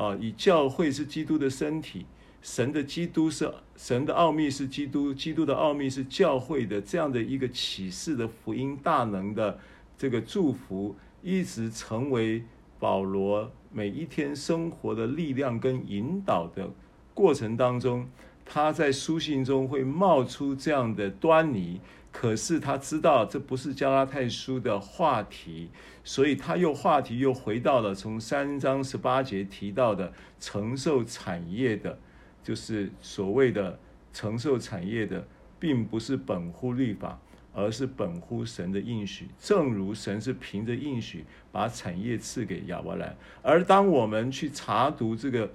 [0.00, 2.06] 啊，以教会是基督的身体。”
[2.40, 9.58] 神的基督是神的奥秘，是基督，基督的奥秘是教会的这样的一个启示的福音大能的
[9.98, 12.42] 这个祝福，一直成为
[12.78, 16.70] 保罗每一天生活的力量跟引导的
[17.12, 18.08] 过程当中，
[18.46, 21.78] 他在书信中会冒出这样的端倪。
[22.12, 25.70] 可是他知道这不是加拉太书的话题，
[26.02, 31.98] 所以他又话题又回到了从三章十八节提到的承受产业的。
[32.42, 33.78] 就是所谓的
[34.14, 37.20] 承受产业的，并不是本乎律法，
[37.52, 39.28] 而是本乎神的应许。
[39.38, 45.52] 正如神是凭着应许把产业赐给亚伯兰，而当我们去查读这个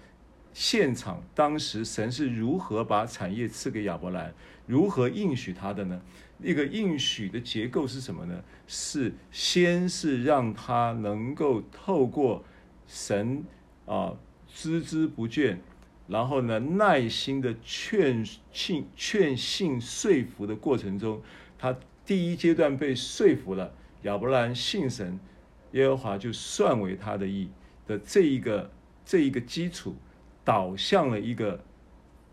[0.54, 4.32] 现场，当时神是如何把产业赐给亚伯兰，
[4.68, 6.00] 如何应许他的呢？
[6.38, 8.43] 那个应许的结构是什么呢？
[8.67, 12.43] 是先是让他能够透过
[12.88, 13.43] 神
[13.86, 14.13] 啊，
[14.54, 15.58] 孜孜不倦。
[16.08, 21.19] 然后呢，耐心的劝信、劝信、说服的过程中，
[21.58, 25.19] 他第一阶段被说服了，亚伯兰信神，
[25.71, 27.50] 耶和华就算为他的义
[27.88, 28.69] 的这一个
[29.04, 29.95] 这一个基础，
[30.43, 31.63] 导向了一个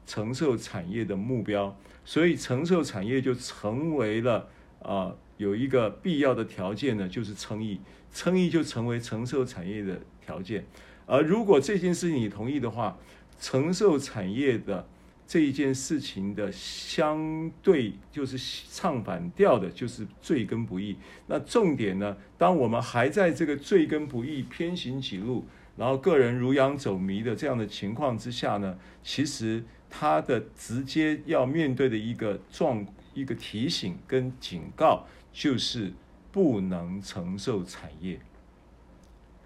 [0.06, 4.48] 承受产业的目标，所以承受产业就成为了
[4.82, 7.80] 啊、有一个必要的条件呢，就是称义，
[8.12, 10.64] 称义就成为承受产业的条件，
[11.06, 12.98] 而如果这件事情你同意的话。
[13.40, 14.86] 承受产业的
[15.26, 18.38] 这一件事情的相对，就是
[18.70, 20.96] 唱反调的，就是罪跟不义。
[21.26, 22.16] 那重点呢？
[22.38, 25.44] 当我们还在这个罪跟不义、偏行己路，
[25.76, 35.92] 然后个人如羊走迷的这样的情况之下呢，其实他的直接要面对的一个状、一个提醒跟警告，就是
[36.32, 38.18] 不能承受产业。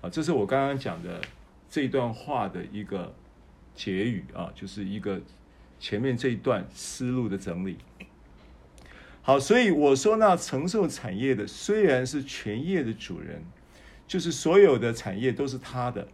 [0.01, 1.21] 啊，这是我刚刚讲的
[1.69, 3.13] 这段话的一个。
[3.79, 5.21] 结语啊，就是一个
[5.79, 7.77] 前面这一段思路的整理。
[9.21, 13.45] 好，所以我说那承受产业的虽然是全业的主人，
[14.09, 16.09] 就是所有的产业都是他的，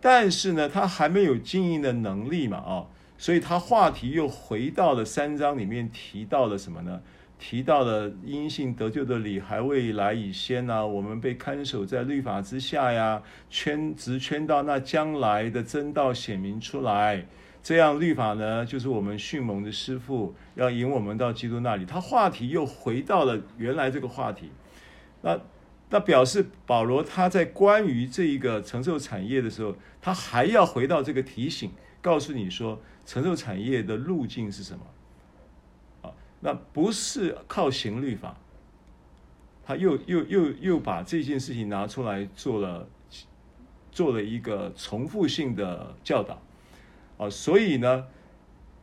[0.00, 2.86] 但是呢，他还没有经营的能力嘛啊，
[3.18, 7.02] 所以他话题又回到了三章里面提到了什么呢？
[7.40, 17.24] 提到了因信得救的理还未来以先呢、我们被看守在律法之下呀，圈直圈到那将来的真道显明出来，
[17.62, 21.84] 这样律法呢，就是我们迅猛的师傅，要引我们到基督那里。
[21.84, 24.50] 他话题又回到了原来这个话题，
[25.22, 25.38] 那
[25.90, 31.70] 那表示保罗他在关于这一个承受产业的时候，他还要回到这个提醒，
[32.02, 34.84] 告诉你说承受产业的路径是什么。
[36.02, 38.36] 啊那不是靠行律法，
[39.64, 42.86] 他又又又又把这件事情拿出来做了，
[43.90, 46.40] 做了一个重复性的教导，
[47.16, 48.06] 啊，所以呢，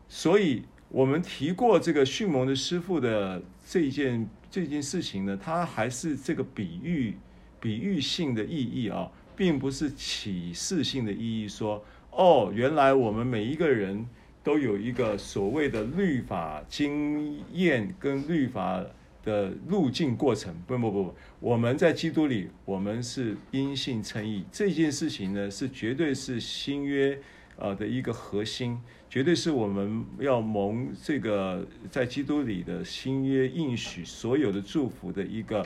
[0.10, 7.16] 所以我们提过这个迅蒙的师傅的这一件这件事情呢，它还是这个比喻
[7.62, 11.82] 比喻性的意义啊，并不是启示性的意义，说
[12.16, 14.06] 哦，原来我们每一个人。
[14.46, 18.80] 都有一个所谓的律法经验跟律法
[19.24, 27.20] 的路径过程，不不不不，我们在基督里，我们是因信称义，这件事情呢是绝对是新约
[27.58, 35.66] 呃的一个核心，绝对是我们要蒙这个在基督里的新约应许所有的祝福的一个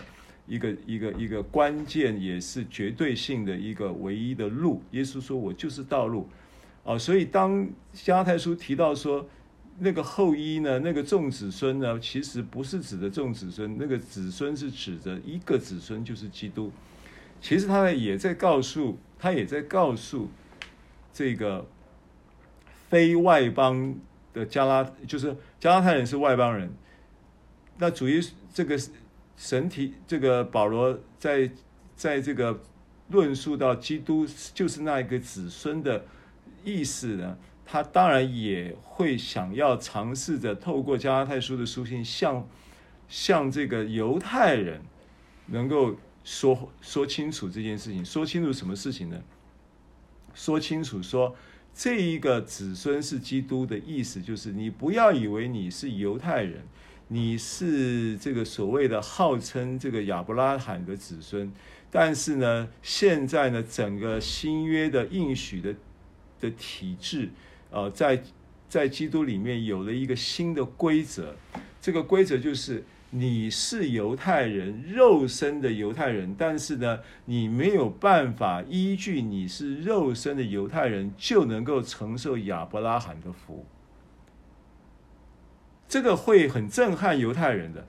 [0.50, 4.82] 一个一个一个关键，也是绝对性的一个唯一的路。
[4.92, 6.28] 耶稣说：“我就是道路。”
[6.84, 9.28] 哦，所以当加太书提到说
[9.78, 16.72] 那个后裔呢，那个众子孙呢，其实不是指的众子孙，那个子孙是指着一个子孙，就是基督。
[17.40, 20.30] 其实他也在告诉，他也在告诉
[21.14, 21.66] 这个
[22.90, 23.96] 非外邦
[24.34, 26.72] 的加拉，就是加拉太人是外邦人。
[27.78, 28.22] 那主于
[28.54, 28.78] 这个
[29.40, 31.50] 神体，这个保罗在
[31.96, 32.62] 在这个
[33.08, 36.06] 论述到基督就是那一个子孙的。
[36.62, 42.46] 意思呢，他当然也会想要尝试着透过加拉太书的书信向，
[43.08, 44.82] 向向这个犹太人
[45.48, 49.24] 能够说说清楚这件事情，说清楚什么事情呢？
[50.34, 51.34] 说清楚说，
[51.74, 56.66] 这一个子孙是基督的意思，就是你不要以为你是犹太人，
[57.10, 61.52] 你是这个所谓的号称这个亚伯拉罕的子孙，
[61.92, 65.76] 但是呢，现在呢，整个新约的应许的
[66.40, 67.30] 的体制，
[67.70, 68.24] 呃，在
[68.70, 71.36] 在基督里面有了一个新的规则，
[71.82, 72.84] 这个规则就是。
[73.12, 83.66] 你是犹太人，肉身的犹太人，但是呢，你没有办法依据你是肉身的犹太人就能够承受亚伯拉罕的福。
[85.90, 87.86] 这个会很震撼犹太人的。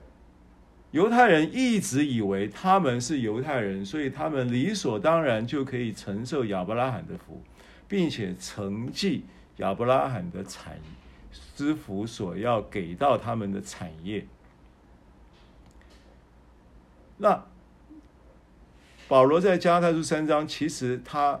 [0.89, 7.41] 犹太人一直以为他们是犹太人，所以他们理所当然就可以承受亚伯拉罕的福，
[7.87, 9.23] 并且承继
[9.57, 10.77] 亚伯拉罕的产
[11.55, 14.25] 之福所要给到他们的产业。
[17.19, 17.45] 那
[19.07, 21.39] 保罗在加拉太书三章，其实他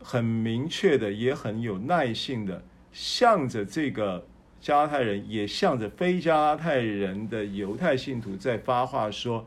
[0.00, 2.62] 很明确的，也很有耐性的，
[2.92, 4.26] 向着这个
[4.62, 9.44] 加拉太人，也向着非加拉太人的犹太信徒在发话说：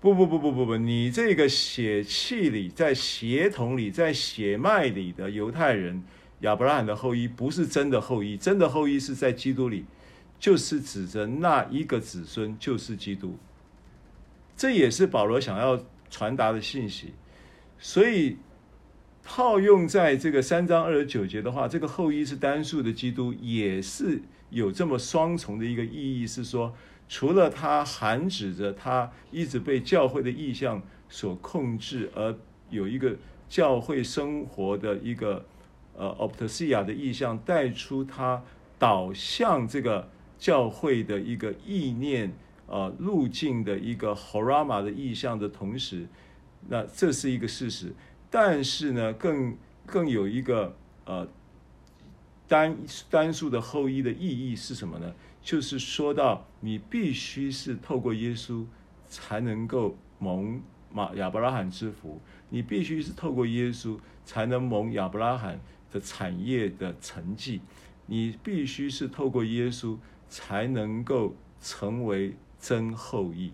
[0.00, 6.04] 不不不不不不，你这个血气里，在血统里，在血脉里的犹太人，
[6.42, 9.84] 亚伯拉罕的后裔，不是真的后裔，真的后裔是在基督里，
[10.38, 13.36] 就是指着那一个子孙，就是基督。
[14.56, 17.12] 这也是保罗想要传达的信息，
[17.76, 18.36] 所以
[19.30, 26.74] 套用在这个三章二十九节的话，这个后裔是单数的基督，也是有这么双重的一个意义，是说，
[27.10, 32.34] 除了他含指着他一直被教会的意向所控制，而
[32.70, 33.14] 有一个
[33.50, 35.44] 教会生活的一个
[35.94, 38.42] 呃 optasia 的意向，带出他
[38.78, 40.08] 导向这个
[40.38, 42.32] 教会的一个意念。
[42.66, 46.06] 呃，路径的一个 horama 的意象的同时，
[46.68, 47.94] 那这是一个事实。
[48.30, 49.56] 但是呢，更
[49.86, 51.28] 更有一个呃
[52.46, 52.76] 单
[53.10, 55.14] 单数的后裔的意义是什么呢？
[55.42, 58.64] 就是说到你必须是透过耶稣
[59.08, 60.62] 才能够蒙
[60.92, 62.20] 马亚伯拉罕之福，
[62.50, 65.60] 你必须是透过耶稣才能蒙亚伯拉罕
[65.90, 67.60] 的产业的成绩，
[68.06, 69.96] 你必须是透过耶稣
[70.28, 72.36] 才能够成为。
[72.60, 73.52] 真后裔，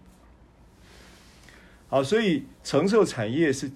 [1.88, 3.70] 好，所以承受产业是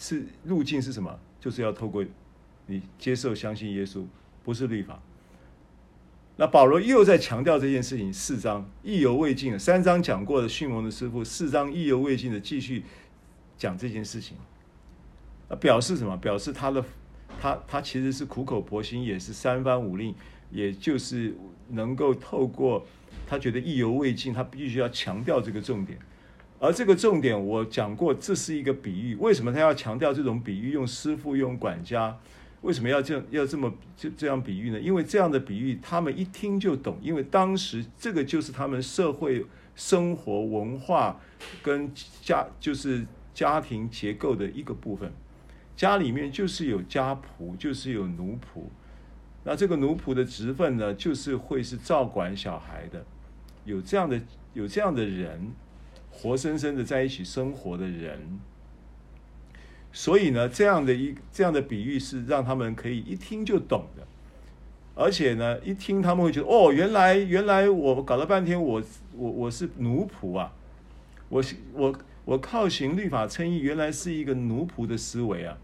[0.00, 1.20] 是路径是什么？
[1.38, 2.02] 就是要透过
[2.64, 4.06] 你接受相信耶稣，
[4.42, 4.98] 不是律法。
[6.36, 12.82] 那保罗又在强调这件事情，四章意犹未尽，三章讲过的训蒙的师傅，四章意犹未尽的继续
[13.58, 14.38] 讲这件事情，
[15.60, 16.16] 表示什么？
[16.16, 16.82] 表示他的
[17.38, 20.14] 他他其实是苦口婆心，也是三番五令，
[20.50, 21.36] 也就是
[21.68, 22.86] 能够透过。
[23.26, 25.98] 他觉得意犹未尽，他必须要强调这个重点，
[26.60, 29.14] 而这个重点我讲过，这是一个比喻。
[29.16, 30.72] 为什么他要强调这种比喻？
[30.72, 32.14] 用师傅，用管家，
[32.60, 34.78] 为什么要这样要这么就这样比喻呢？
[34.78, 36.98] 因为这样的比喻，他们一听就懂。
[37.00, 41.18] 因为当时这个就是他们社会生活文化
[41.62, 41.90] 跟
[42.20, 45.10] 家就是家庭结构的一个部分。
[45.74, 48.64] 家里面就是有家仆，就是有奴仆。
[49.44, 53.02] 那这个奴仆的职分呢，就是会是照管小孩的。
[53.64, 54.20] 有这样的
[54.52, 55.52] 有这样的人，
[56.20, 58.38] 活生生的在一起生活的人，
[59.90, 64.06] 所以呢，这样的一这样的比喻是让他们可以一听就懂的，
[64.94, 68.82] 而且呢，一听他们会觉得哦，原来原来我搞了半天我，
[69.16, 70.52] 我我是奴仆啊，
[71.30, 71.42] 我
[71.72, 75.56] 我我靠行律法称义，原来是一个奴仆的思维啊，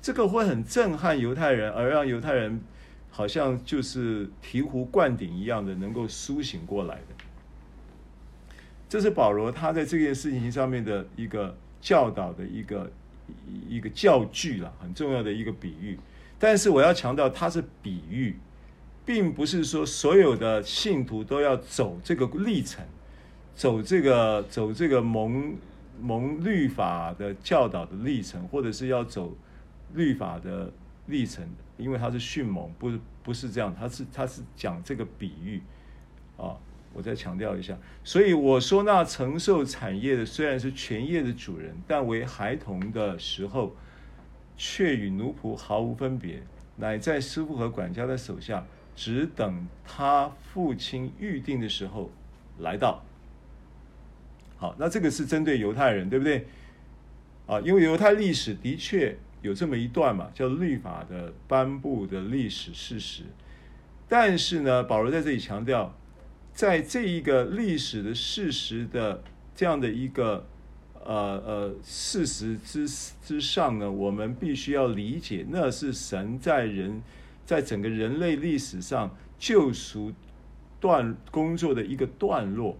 [0.00, 2.60] 这个会很震撼犹太人，而让犹太人。
[3.08, 7.15] 好像就是醍醐灌顶一样的，能够苏醒过来的。
[8.88, 12.90] 这是保罗他在这件事情上面的一个教导的一个
[13.68, 15.98] 一个教具了，很重要的一个比喻。
[16.38, 18.36] 但是我要强调，它是比喻，
[19.04, 22.84] 并不是说所有的信徒都要走这个历程，
[23.54, 25.56] 走这个走这个蒙
[26.00, 29.34] 蒙律法的教导的历程，或者是要走
[29.94, 30.72] 律法的
[31.06, 31.46] 历程。
[31.78, 35.60] 因为他是迅猛，不是不是这样，他是他是讲这个比喻，
[36.38, 36.56] 啊，
[36.96, 37.76] 我再强调一下。
[38.02, 43.76] 所以我说，那承受产业的虽然是全业的主人，但为孩童的时候，
[44.56, 46.42] 却与奴仆毫无分别，
[46.76, 52.10] 乃在师傅和管家的手下，只等他父亲预定的时候
[52.58, 53.04] 来到。
[54.56, 56.46] 好，那这个是针对犹太人，对不对？
[57.46, 59.16] 啊，因为犹太历史的确。
[59.42, 63.22] 有这么一段嘛，叫律法的颁布的历史事实。
[64.08, 65.94] 但是呢，保罗在这里强调，
[66.56, 69.22] 在这一个历史的事实的
[69.54, 70.46] 这样的一个
[71.04, 72.88] 呃呃事实之
[73.22, 77.02] 之上呢，我们必须要理解，那是神在人
[77.44, 80.14] 在整个人类历史上救赎
[80.80, 82.78] 段工作的一个段落，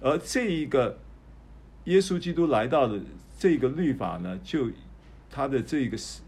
[0.00, 1.00] 而这一个
[1.86, 3.00] 耶稣基督来到的
[3.36, 4.70] 这个律法呢，就
[5.28, 6.22] 他的这个时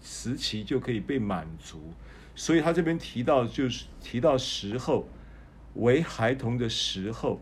[0.00, 1.92] 时期就可以被满足，
[2.36, 5.08] 所以他这边提到就是提到时候
[5.74, 7.40] 为孩童的时候。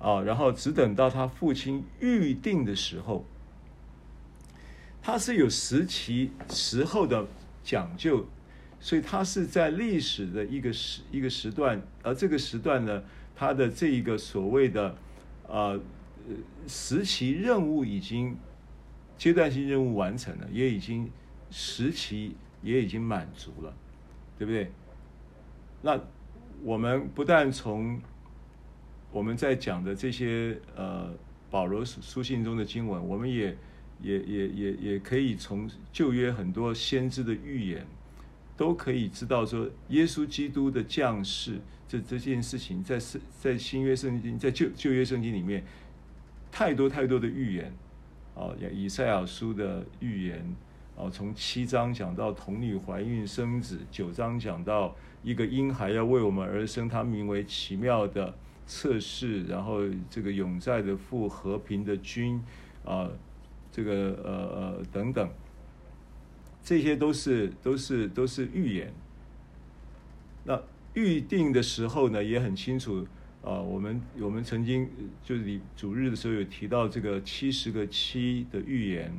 [0.00, 3.24] 啊，然后只等到他父亲预定的时候，
[5.00, 7.26] 他是有时期时候的
[7.62, 8.26] 讲究，
[8.78, 13.02] 所以他是在历史的一个时一个时段，而这个时段呢，
[13.34, 14.94] 他的这一个所谓的
[15.48, 15.80] 呃
[16.68, 18.36] 时期任务已经
[19.16, 21.10] 阶段性任务完成了，也已经
[21.50, 23.74] 时期也已经满足了，
[24.38, 24.70] 对不对？
[25.80, 25.98] 那
[26.64, 28.00] 我们不但从
[29.12, 31.12] 我们在讲的这些呃，
[31.50, 33.54] 保罗书书信中的经文，我们也
[34.00, 37.86] 也也也也可以从旧约很多先知的预言，
[38.56, 45.62] 都可以知道说，耶稣基督的降世这这件事情在，在在新约圣经，在旧旧约圣经里面，
[46.50, 47.70] 太多太多的预言，
[48.34, 50.56] 啊，以赛亚书的预言，
[50.96, 58.32] 啊，从七章讲到童女怀孕生子，九章讲到一个婴孩要为我们而生，他名为奇妙的。
[58.66, 62.42] 测试，然后这个永在的父，和平的君，
[62.82, 63.10] 啊，
[63.70, 65.28] 这个呃呃等等，
[66.62, 68.90] 这些都是都是都是预言。
[70.44, 70.58] 那
[70.94, 73.06] 预定的时候呢，也很清楚
[73.42, 73.60] 啊。
[73.60, 74.88] 我们我们曾经
[75.22, 79.12] 就是你主日的时候有提到这个七十个七的预言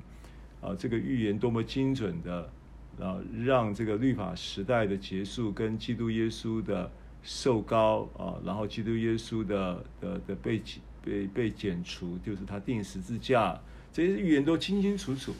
[0.60, 2.52] 啊，这个预言多么精准的
[3.00, 6.92] 啊，让这个律法时代的结束跟基督耶稣的。
[7.28, 10.62] 受膏啊，然后基督耶稣的的的被
[11.04, 13.60] 被被剪除，就是他钉十字架，
[13.92, 15.34] 这些预言都清清楚楚。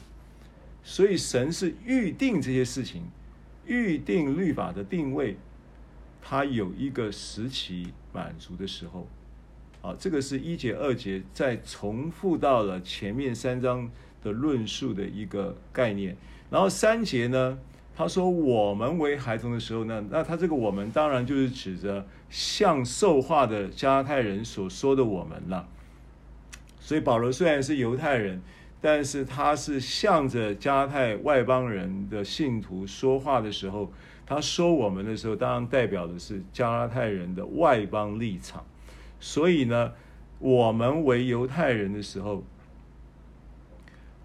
[0.82, 3.04] 所以神是预定这些事情，
[3.66, 5.36] 预定律法的定位，
[6.20, 9.06] 它有一个时期满足的时候。
[9.80, 13.88] 啊，这个是一节二节再重复到了前面三章
[14.24, 16.16] 的论述的一个概念。
[16.50, 17.58] 然后三节呢？
[17.98, 25.66] 他说：“我们为孩童的时候呢，那他这个我们当然就是指着向受化的加太人所说的我们了。
[26.78, 28.42] 所以保罗虽然是犹太人，
[28.82, 33.90] 但是他是向着加太外邦人的信徒说话的时候，
[34.26, 38.62] 他说我们的时候，当然代表的是加太人的外邦立场。
[39.18, 39.92] 所以呢，
[40.38, 42.44] 我们为犹太人的时候，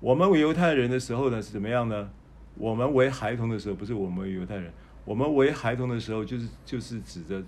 [0.02, 2.10] 我们为犹太人的时候呢，是怎么样呢？”
[2.56, 4.74] 我们为孩童的时候，不是我们犹太人。
[5.06, 7.42] 我们为孩童的时候，就是就是指着，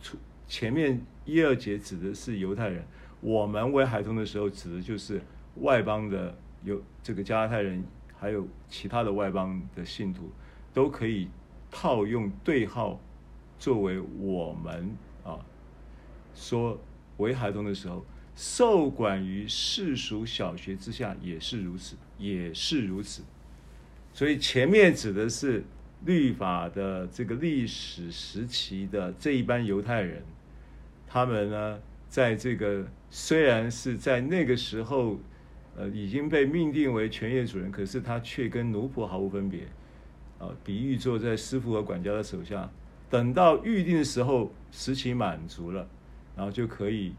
[0.00, 2.84] 出前面一二节指的是犹太人。
[3.20, 5.22] 我们为孩童的时候，指的就是
[5.56, 7.84] 外邦的有这个加拉太人，
[8.18, 10.30] 还有其他的外邦的信徒，
[10.74, 11.28] 都可以
[11.70, 12.98] 套用对号，
[13.58, 14.90] 作为我们
[15.22, 15.38] 啊，
[16.34, 16.78] 说
[17.18, 18.04] 为孩童的时候，
[18.34, 23.22] 受管于世俗小学之下，也是如此，也是如此。
[24.12, 25.62] 所以前面指的是
[26.04, 30.22] 律法的这个历史时期的这一班犹太人，
[31.06, 31.78] 他们呢，
[32.08, 35.18] 在这个虽然是在那个时候，
[35.76, 39.60] 呃，已经被命定为全业主人，可是他却跟奴仆毫无分别，
[40.38, 42.70] 啊，比喻坐在师傅和管家的手下，
[43.10, 45.86] 等到预定的时候，时期满足了，
[46.34, 47.14] 然后就可以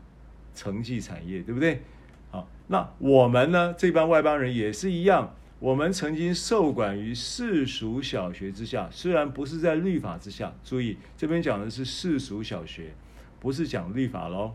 [0.54, 1.82] 承继产业，对不对？
[2.30, 5.36] 好，那我们呢，这帮外邦人也是一样。
[5.60, 10.54] 我们曾经受管于世俗小学之下，虽然不是在律法之下。
[10.64, 12.95] 注意，这边讲的是世俗小学，
[13.39, 14.54] 不是讲律法喽。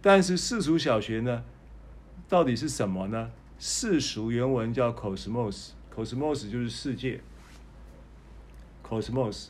[0.00, 1.44] 但是世俗小学呢，
[2.28, 3.30] 到底是什么呢？
[3.60, 7.20] 世俗原文叫 cosmos，cosmos 就是世界
[8.82, 9.46] ，cosmos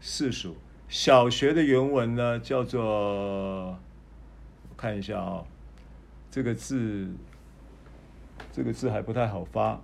[0.00, 0.56] 世俗。
[0.88, 3.78] 小学的原文呢，叫做，
[4.76, 5.46] 看一下啊、哦，
[6.30, 7.08] 这个字，
[8.52, 9.80] 这个字还不太好发。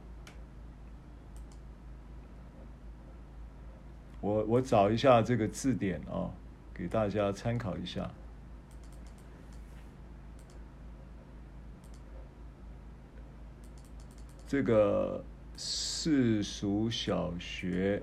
[4.20, 6.30] 我我找一下这个字典啊，
[6.74, 8.10] 给大家参考一下。
[14.46, 15.24] 这个
[15.56, 18.02] 世俗小学，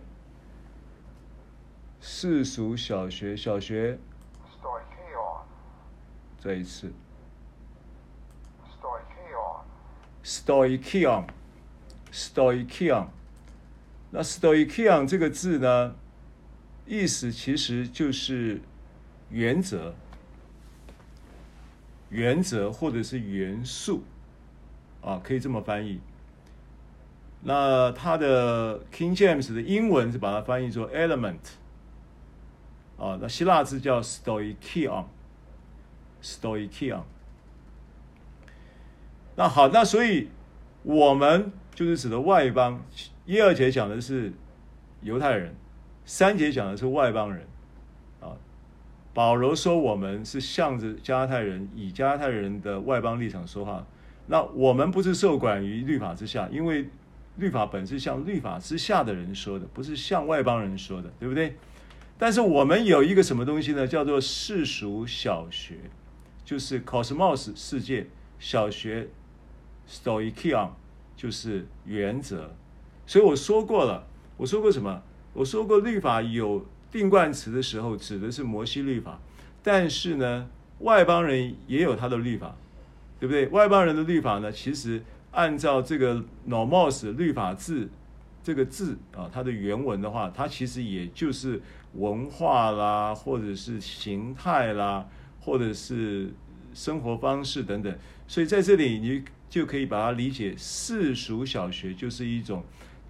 [2.02, 4.00] 世俗小学，小学。
[6.40, 6.92] 再一次。
[10.24, 13.08] Stoicheon，Stoicheon，Stoicheon。
[14.12, 15.96] 那 Stoicheon 这个字呢？
[16.86, 18.60] 意思其实就是
[19.30, 19.94] 原则、
[22.10, 24.04] 原则或者是元素
[25.02, 26.02] 啊，可以这么翻译。
[27.42, 31.38] 那它的 King James 的英文是把它翻译作 element，
[32.98, 34.02] 啊，那希腊字叫
[36.22, 37.04] stoicheon，stoicheon。
[39.36, 40.30] 那好，那所以
[40.84, 42.84] 我们就是指的外邦。
[43.26, 44.34] 一二节讲的是
[45.02, 45.56] 犹太人，
[46.06, 47.48] 三节讲的是外邦人。
[48.20, 48.38] 啊，
[49.14, 53.86] 保罗说我们是向着加太人，以加太人的外邦立场说话。
[54.28, 56.90] 那我们不是受管于律法之下，因为。
[57.38, 61.56] 律法本是向律法之下的人说的，不是向外邦人说的，对不对？
[62.18, 63.88] 但是我们有一个什么东西呢？
[63.88, 65.78] 叫做世俗小学，
[66.50, 68.08] 就是 cosmos 世界
[68.40, 69.08] 小学
[69.88, 70.70] ，stoicheon
[71.16, 72.56] 就是原则。
[73.06, 75.04] 所以我说过了，我说过什么？
[75.34, 79.20] 我说过律法有定冠词的时候，指的是摩西律法，
[79.62, 82.56] 但是呢，外邦人也有他的律法，
[83.20, 83.46] 对不对？
[83.50, 85.04] 外邦人的律法呢，其实。
[85.32, 87.88] 按照这个 nomos 律法字
[88.42, 91.62] 这个字啊，它的原文的话，它其实也就是
[91.94, 95.08] 文化啦，或者是形态啦，
[95.40, 96.34] 或者是
[96.74, 97.96] 生活方式等等。
[98.28, 102.64] 所以在这里你就可以把它理解，世俗小学就是一种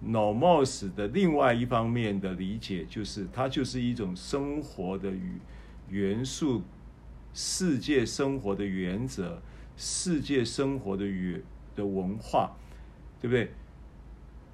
[0.06, 5.40] nomos 的另外一方面的理解，就是它就是一种生活的与
[5.88, 6.62] 元素，
[7.34, 9.42] 世界生活的原则，
[9.76, 11.42] 世界生活的原。
[11.76, 12.50] 的文化，
[13.20, 13.48] 对不对？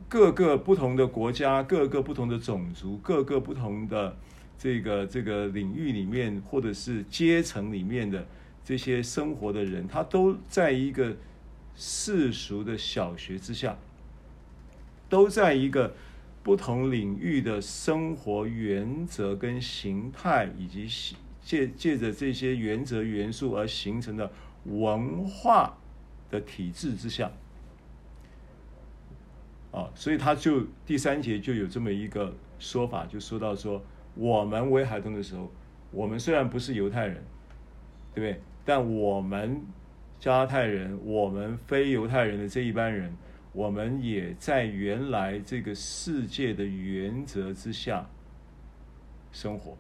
[0.07, 4.15] 各个不同的国家，各个不同的种族，各个不同的
[4.59, 8.27] 这个这个领域里面，或者是阶层里面的
[8.65, 11.17] 这些生活的人，他都在一个
[11.75, 13.79] 世俗的小学之下，
[15.09, 15.95] 都在一个
[16.43, 20.89] 不同领域的生活原则跟形态，以及
[21.43, 24.31] 借借着这些原则元素而形成的
[24.65, 25.79] 文化。
[26.29, 27.31] 的体制之下，
[29.71, 33.81] 啊，所以他就第三节就有这么一个说法，就说到说，
[34.17, 35.49] 我们为孩童的时候，
[35.93, 37.23] 我们虽然不是犹太人，
[38.13, 38.41] 对不对？
[38.65, 39.61] 但我们
[40.19, 43.15] 加太人，我们非犹太人的这一班人，
[43.53, 48.09] 我们也在原来这个世界的原则之下
[49.31, 49.77] 生活，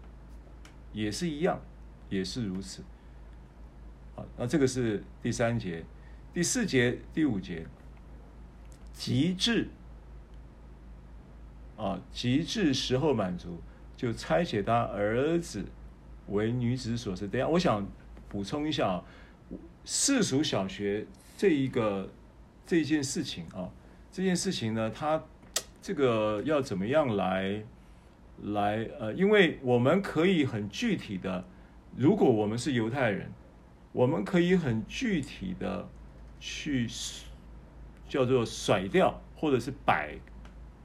[0.93, 1.61] 也是一样，
[2.09, 2.85] 也是如此。
[4.15, 5.83] 好，那这个是第三节。
[6.33, 7.67] 第四节、第五节，
[8.93, 9.69] 极致
[11.79, 13.59] 啊，极致时候满足，
[13.97, 15.65] 就差遣他儿子
[16.29, 17.29] 为女子所生。
[17.29, 17.87] 等下，我想
[18.29, 19.05] 补充一下啊，
[19.85, 22.09] 世俗小学这一个
[22.67, 23.71] 这件事情啊，
[24.13, 25.23] 这件事情呢，它
[25.81, 27.63] 这个要怎么样来
[28.43, 31.45] 来呃，因为我们可以很具体的，
[31.97, 33.33] 如果我们是犹太人，
[33.93, 35.89] 我们可以很具体的。
[36.39, 36.87] 去
[38.07, 40.15] 叫做甩掉，或者是摆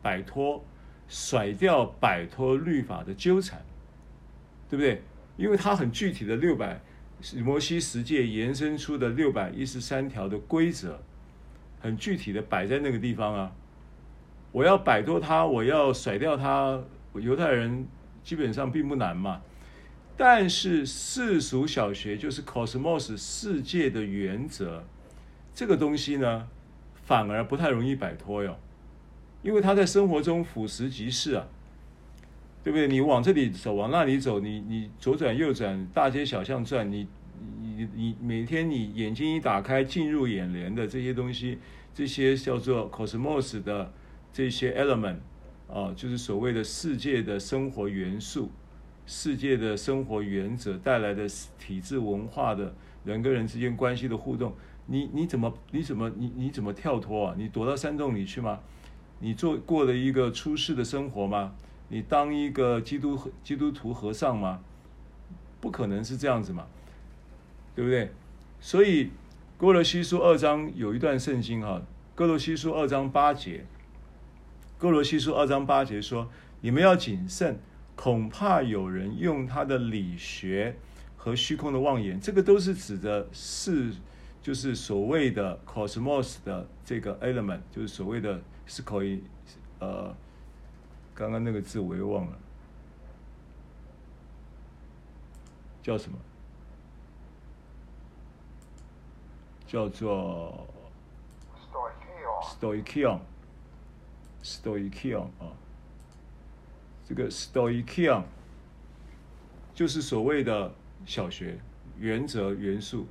[0.01, 0.63] 摆脱，
[1.11, 3.61] 甩掉摆脱律法的纠缠，
[4.69, 5.01] 对不对？
[5.35, 6.79] 因为它很具体的六百
[7.43, 11.03] 摩西十诫延伸出的六百一十三条的规则，
[11.81, 13.51] 很具体的摆在那个地方啊。
[14.53, 16.81] 我要摆脱它，我要甩掉它，
[17.15, 17.85] 犹太人
[18.23, 19.41] 基本上并不难嘛。
[20.15, 24.83] 但是世俗小学就是 cosmos 世界的原则。
[25.53, 26.47] 这个东西呢，
[27.03, 28.57] 反而不太容易摆脱哟，
[29.43, 31.47] 因为他在生活中俯拾即是啊，
[32.63, 32.87] 对不对？
[32.87, 37.07] 你往这里走，往那里走，你你左转右转，大街小巷转，你
[37.61, 41.57] 你你每天你眼睛一打开，进入眼帘的这些东西，
[41.93, 43.91] 这些叫做 cosmos 的
[44.31, 45.17] 这些 element
[45.67, 48.51] 啊，就是所谓的世界的生活元素、
[49.07, 51.25] 世界的生活原则带来的
[51.57, 54.53] 体制文化的人跟人之间关系的互动。
[54.85, 57.35] 你你怎么你怎么你你怎么跳脱啊？
[57.37, 58.59] 你躲到山洞里去吗？
[59.21, 61.53] 你做过了一个出世的生活吗？
[61.89, 64.59] 你当一个基督基督徒和尚吗？
[65.59, 66.65] 不可能是这样子嘛，
[67.75, 68.11] 对不对？
[68.59, 69.11] 所以
[69.57, 71.81] 哥罗西书二章有一段圣经哈，
[72.15, 73.63] 哥罗西书二章八节，
[74.77, 76.27] 哥罗西书二章八节说：
[76.61, 77.59] 你们要谨慎，
[77.95, 80.75] 恐怕有人用他的理学
[81.15, 83.93] 和虚空的妄言，这个都是指的是。
[84.43, 88.41] 就是所谓的 cosmos 的这个 element，就是所谓的
[88.71, 89.21] 是可以，
[89.79, 90.15] 呃，
[91.13, 92.39] 刚刚那个字我又忘了，
[95.83, 96.17] 叫什么？
[99.67, 100.65] 叫做
[102.61, 105.51] stoicheon，stoicheon，stoicheon 啊，
[107.05, 108.23] 这个 stoicheon
[109.73, 110.73] 就是所谓的
[111.05, 111.59] 小学
[111.99, 113.05] 原则元素。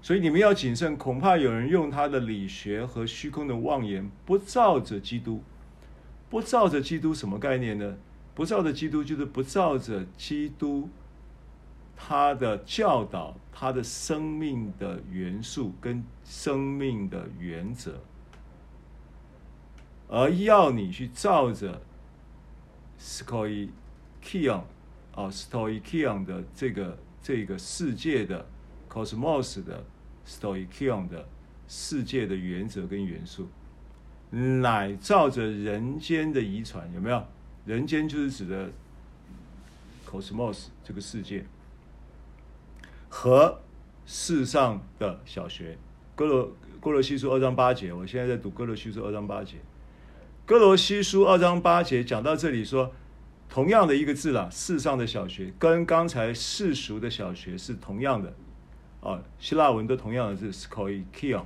[0.00, 5.42] 所以你们要谨慎，恐怕有人用他的理学和虚空的妄言，不照着基督，
[6.30, 7.96] 不照着基督什么概念呢？
[8.34, 10.88] 不照着基督就是不照着基督
[11.96, 18.00] 他的教导，他的生命的元素跟生命的原则，
[20.08, 21.82] 而要你去照着
[23.00, 24.60] stoicheia
[25.14, 28.46] 啊 stoicheia 的这个这个世界的。
[28.88, 29.84] Cosmos 的
[30.26, 31.28] stoicheia 的
[31.66, 33.48] 世界的原则跟元素，
[34.30, 37.22] 乃照着人间的遗传，有没有？
[37.66, 38.70] 人间就是指的
[40.10, 41.44] cosmos 这个世界
[43.10, 43.60] 和
[44.06, 45.76] 世上的小学。
[46.14, 49.56] 哥罗哥罗西书二章八节，我现在在读哥罗西书二章八节。
[50.46, 52.92] 哥罗西书二章八节讲到这里说，
[53.48, 58.34] 同样的一个字啦，世上的小学跟刚才世俗的小学是同样的。
[59.00, 61.44] 啊，希腊文都同样的字，stoicheia，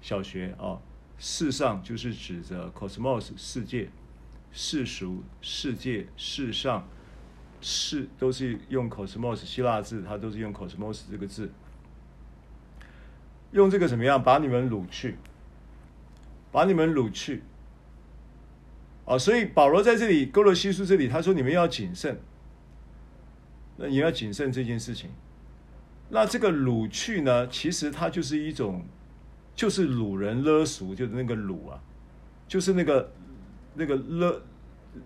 [0.00, 0.78] 小学啊，
[1.18, 3.90] 世上就是指着 cosmos 世界，
[4.52, 6.86] 世俗世界，世上
[7.60, 11.50] 世都是用 cosmos 希腊字，它都是用 cosmos 这个字，
[13.50, 14.22] 用这个怎么样？
[14.22, 15.16] 把你们掳去，
[16.52, 17.42] 把你们掳去。
[19.04, 22.20] 啊，所以保罗在这里，哥罗西书这里，他说你们要谨慎，
[23.78, 25.10] 那你要谨慎这件事情。
[26.10, 27.46] 那这个掳去呢？
[27.48, 28.84] 其实它就是一种，
[29.54, 31.80] 就是掳人勒赎，就是那个掳啊，
[32.46, 33.12] 就是那个
[33.74, 34.42] 那个勒，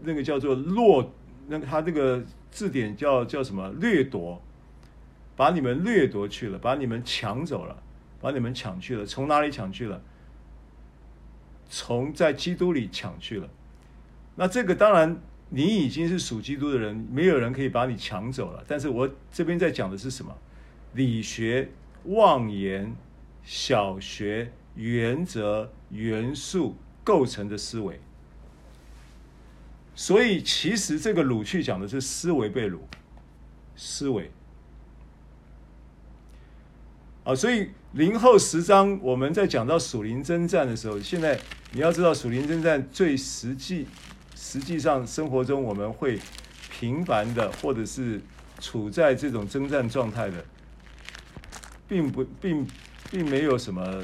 [0.03, 1.11] 那个叫做掠，
[1.49, 3.69] 那个他那个字典叫叫什么？
[3.81, 4.41] 掠夺，
[5.35, 7.83] 把你们掠夺去了，把你们抢走了，
[8.21, 9.05] 把你们抢去了。
[9.05, 10.01] 从哪里抢去了？
[11.69, 13.49] 从在基督里抢去了。
[14.37, 18.63] 那这个当然，你已经是属基督的人，没有人可以把你抢走了。
[18.69, 20.33] 但是我这边在讲的是什么？
[20.95, 21.71] 理学、
[22.05, 22.95] 妄言、
[23.43, 27.99] 小学、原则、元素构成的思维，
[29.95, 32.79] 所以其实这个掳去讲的是思维被掳，
[33.75, 34.31] 思维。
[37.25, 41.39] 啊，所以零后十章我们在讲到属灵征战的时候，现在
[41.71, 43.87] 你要知道属灵征战最实际，
[44.35, 46.19] 实际上生活中我们会
[46.71, 48.21] 频繁的，或者是
[48.59, 50.45] 处在这种征战状态的。
[51.93, 52.67] 并不并
[53.11, 54.03] 并没有什么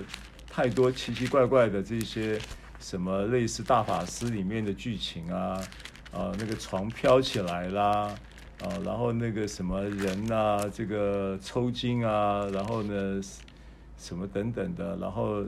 [0.50, 2.38] 太多奇奇怪怪的这些
[2.78, 5.58] 什么类似大法师里面的剧情啊，
[6.12, 8.14] 啊那个床飘起来啦，
[8.60, 13.22] 啊然后那个什么人呐、这个抽筋啊，然后呢
[13.96, 15.42] 什么等等的，然后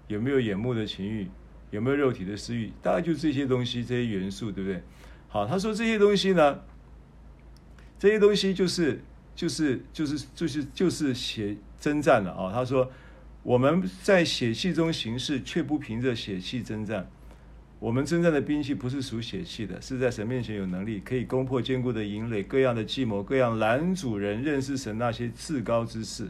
[0.07, 1.29] 有没有眼目的情欲？
[1.71, 2.73] 有没有肉体的私欲？
[2.81, 4.83] 大概就这些东西，这些元素，对不对？
[5.27, 6.61] 好，他说这些东西呢，
[7.99, 9.01] 这些东西就是
[9.35, 12.51] 就是就是就是就是血征战了啊！
[12.51, 12.91] 他说
[13.43, 17.07] 我们在血气中行事，却不凭着血气征战。
[17.79, 26.29] 我们征战的兵器不是属血气的，是在神面前有能力，可以攻破坚固的营垒，各样的计谋，各样拦阻人认识神那些至高之事。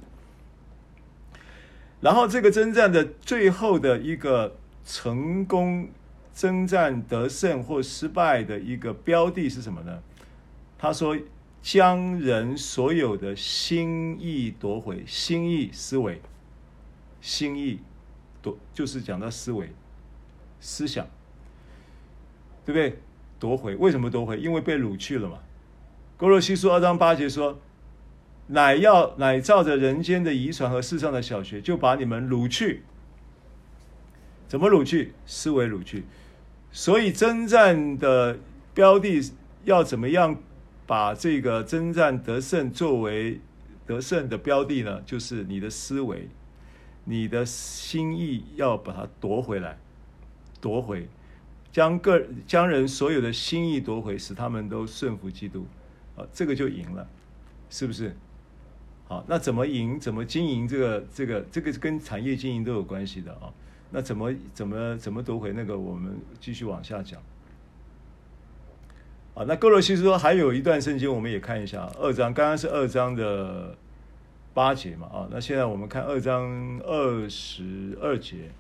[2.01, 5.89] 然后，这个征战的最后的一个成功
[6.35, 10.03] 征战得胜或失败的一个标的是什么呢？
[10.77, 11.17] 他说：
[11.63, 16.21] 将人所有的心意夺回，心意思维，
[17.19, 17.79] 心意
[18.41, 19.71] 夺就是讲到思维
[20.59, 21.05] 思想。
[22.69, 22.99] 对不对？
[23.39, 24.39] 夺回，为什么夺回？
[24.39, 25.39] 因为被掳去了嘛。
[26.17, 27.57] 哥罗西书二章八节说
[28.45, 32.83] ：“乃要乃照着人间的遗传和世上的小学，就把你们掳去。
[34.47, 35.13] 怎么掳去？
[35.25, 36.03] 思维掳去。
[36.71, 38.37] 所以征战的
[38.75, 39.19] 标的
[39.63, 40.37] 要怎么样
[40.85, 43.39] 把这个征战得胜作为
[43.87, 45.01] 得胜的标的呢？
[45.07, 46.27] 就是你的思维，
[47.05, 49.79] 你的心意要把它夺回来，
[50.61, 51.07] 夺回，
[51.79, 55.65] 将个将人所有的心意夺回，使他们都顺服基督，
[56.17, 57.07] 啊，这个就赢了，
[57.69, 58.13] 是不是？
[59.07, 59.97] 好，那怎么赢？
[59.97, 61.05] 怎么经营这个？
[61.13, 63.53] 这个这个跟产业经营都有关系的啊。
[63.91, 65.79] 那怎么怎么怎么夺回那个？
[65.79, 67.21] 我们继续往下讲。
[69.33, 72.33] 啊，那歌罗西书还有一段圣经，我们也看一下二章。
[72.33, 73.73] 刚刚是二章的
[74.53, 78.51] 八节嘛，啊，那现在我们看二章二十二节。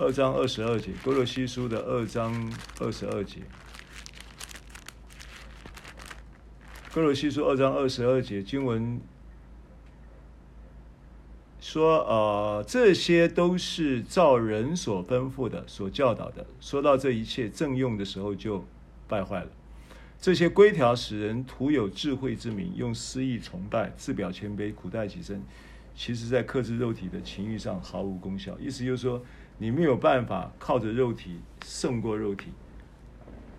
[0.00, 3.40] 二章二十二节，歌罗西书的二章二十二节。
[6.90, 8.98] 歌罗西书二章二十二节经文。
[11.60, 16.46] 说呃，这些都是照人所吩咐的，所教导的。
[16.60, 18.64] 说到这一切正用的时候，就
[19.06, 19.50] 败坏了。
[20.18, 25.42] 这些规条使人徒有智慧之名，用私意崇拜，自表谦卑，苦待己身。
[25.94, 28.58] 其实，在克制肉体的情欲上毫无功效。
[28.58, 29.22] 意思就是说，
[29.60, 32.50] 你没有办法靠着肉体胜过肉体。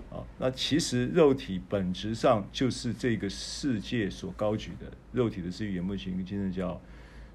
[0.09, 6.81] 啊，那其实肉体本质上就是这个世界所高举的肉体的私欲、眼目、情欲、今生骄傲。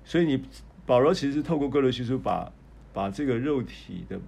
[0.05, 0.43] 所以你
[0.85, 2.53] 保罗其实透过歌罗西书把
[2.93, 4.21] 把这个肉体的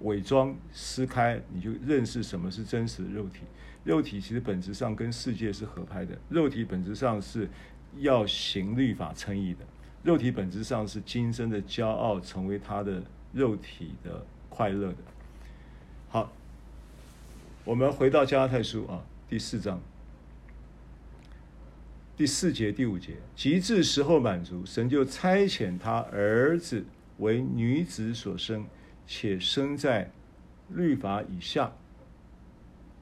[0.00, 3.40] 伪装撕开，你就认识什么是真实的肉体。
[3.82, 7.48] 肉体其实本质上跟世界是合拍的，肉体本质上是
[7.98, 9.60] 要行律法称义的，
[10.04, 13.02] 肉体本质上是今生的骄傲成为他的
[13.34, 14.98] 肉体的快乐的。
[16.08, 16.32] 好，
[17.64, 19.80] 我们回到加拉太书啊，第四章。
[22.16, 26.84] 第四节、第五节，极至时候满足，神就差遣他儿子
[27.18, 28.64] 为女子所生，
[29.04, 30.12] 且生在
[30.68, 31.72] 律法以下，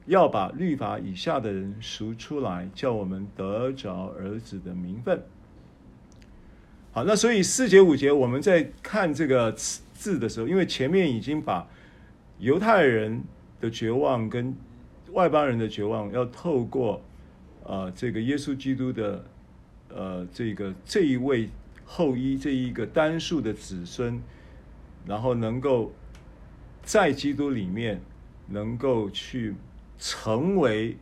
[0.07, 5.23] 要把律法以下的人赎出来，叫我们得着儿子的名分。
[6.93, 9.55] 好，那所以四节、五节，我们在看这个
[10.03, 11.69] 字的时候，因为前面已经把
[12.39, 13.23] 犹太人
[13.61, 14.53] 的绝望跟
[15.13, 17.01] 外邦人的绝望，要透过。
[17.65, 19.25] 啊，这个耶稣基督的，
[19.89, 21.49] 呃，这个这一位
[21.85, 24.21] 后裔，这一个单数的子孙，
[25.07, 25.93] 然后能够
[26.83, 28.01] 在基督里面，
[28.49, 29.55] 能够去
[29.97, 30.97] 成为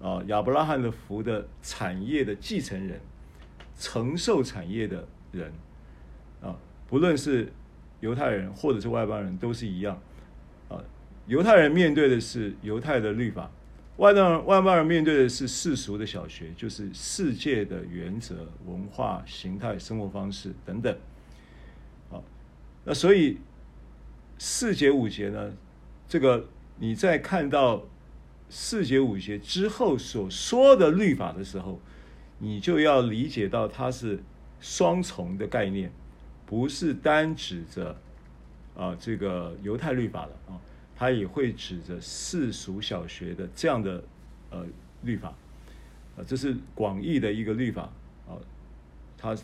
[0.00, 2.98] 啊亚伯拉罕的福的产业的继承人，
[3.76, 5.52] 承受产业的人，
[6.40, 6.56] 啊，
[6.88, 7.52] 不论是
[8.02, 9.96] 犹太人或者是外邦人，都是一样，
[10.68, 10.76] 啊，
[11.26, 13.48] 犹太人面对的是犹太的律法。
[13.98, 20.92] 外邦人，外邦人面对的是世俗的小学，就是世界的原则、文化、形态、生活方式等等。
[22.10, 22.18] 啊，
[22.84, 23.38] 那所以
[24.36, 25.52] 四节五节呢，
[26.08, 26.48] 这个
[26.78, 27.84] 你在看到
[28.48, 31.80] 四节五节之后所说的律法的时候，
[32.38, 34.20] 你就要理解到它是
[34.58, 35.92] 双重的概念，
[36.52, 37.96] 不是单指着
[38.76, 40.60] 啊这个犹太律法了啊。
[40.94, 44.04] 他也会指着世俗小学的这样的
[44.50, 44.66] 呃
[45.02, 45.34] 律法，
[46.14, 47.90] 啊，这是广义的一个律法
[48.28, 48.36] 啊，
[49.16, 49.34] 他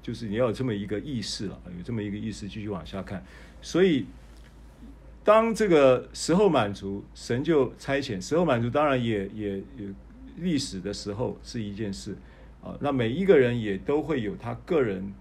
[0.00, 3.22] 就是你要有这么一个意识了，有这么一个意识继续往下看。
[3.60, 4.06] 所以，
[5.22, 8.18] 当这个时候满足，神就差遣。
[8.18, 9.94] 时候满足，当然也也也
[10.38, 12.16] 历史的时候是一件事
[12.64, 12.76] 啊。
[12.80, 15.12] 那每一个人也都会有他个人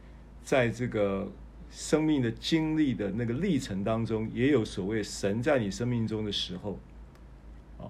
[0.44, 1.32] 在这个。
[1.74, 6.78] 生命的经历的那个历程当中，也有所谓神在你生命中的时候，
[7.78, 7.88] 啊，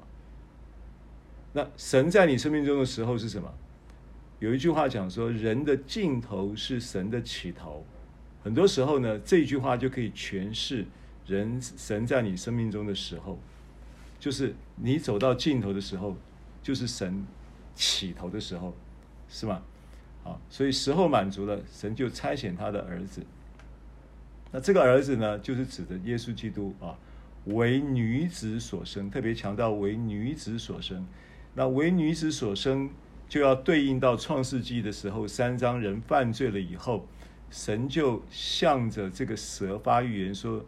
[1.53, 3.51] 那神在你生命中的时候是什么？
[4.37, 7.83] 有一句话讲说，人的尽头是神的起头。
[8.43, 10.85] 很多时候呢，这句话就可以诠释
[11.25, 13.39] 人神在你生命中的时候，
[14.19, 16.15] 就是你走到尽头的时候，
[16.61, 17.25] 就是神
[17.73, 18.75] 起头的时候，
[19.27, 19.63] 是吗？
[20.23, 23.21] 啊，所以时候满足了，神就差遣他的儿子。
[24.51, 26.97] 那这个儿子呢，就是指的耶稣基督啊，
[27.45, 31.07] 为女子所生，特别强调为女子所生。
[31.53, 32.89] 那为女子所生，
[33.27, 37.07] 就要对应到创世纪的时候，三章人犯罪了以后，
[37.49, 40.63] 神就向着这个蛇发预言说，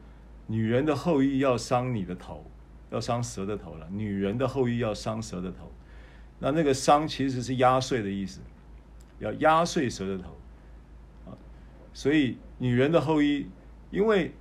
[0.47, 2.45] 女人的后裔要伤你的头，
[2.89, 3.87] 要伤蛇的头了。
[3.91, 5.71] 女人的后裔要伤蛇的头，
[6.39, 8.39] 那那个伤其实是压碎的意思，
[9.23, 10.37] 要压碎蛇的头
[11.25, 11.33] 啊。
[11.93, 13.47] 所以女人的后裔。
[13.91, 14.33] 因为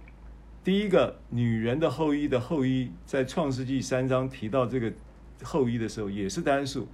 [0.64, 4.90] 第一个女人的后裔的后裔，在创世纪三章提到这个
[5.42, 6.88] 后裔的时候，也是单数，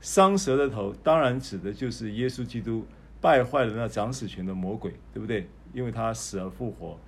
[0.00, 2.86] 伤蛇的头，当然指的就是耶稣基督
[3.20, 5.46] 败坏了那掌死权的魔鬼，对不对？
[5.74, 6.98] 因为他死而复活，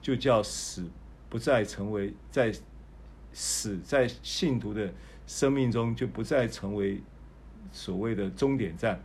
[0.00, 0.88] 就叫死
[1.28, 2.50] 不再成为在
[3.34, 4.90] 死在信徒的
[5.26, 7.02] 生命中就不再成为
[7.70, 8.98] 所谓的终点站。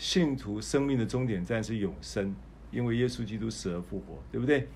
[0.00, 2.34] 信徒生命的终点站是永生，
[2.70, 4.66] 因为耶稣基督死而复活，对不对？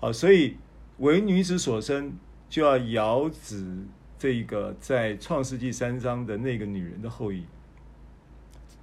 [0.00, 0.56] 好，所以
[0.98, 2.12] 为女子所生，
[2.48, 3.64] 就要遥指
[4.18, 7.44] 这一个在创世纪三章的那个女人的后裔，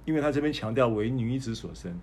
[0.06, 1.94] 因为他这边强调为女子所生。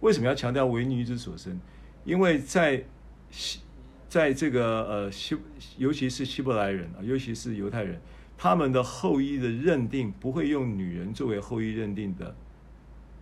[0.00, 1.58] 为什么要强调为女子所生？
[2.04, 2.84] 因为在
[3.30, 3.60] 希，
[4.06, 5.34] 在这个呃希，
[5.78, 7.98] 尤其是希伯来人啊，尤其是犹太人，
[8.44, 12.36] 他们的后裔的认定不会用女人作为后裔认定的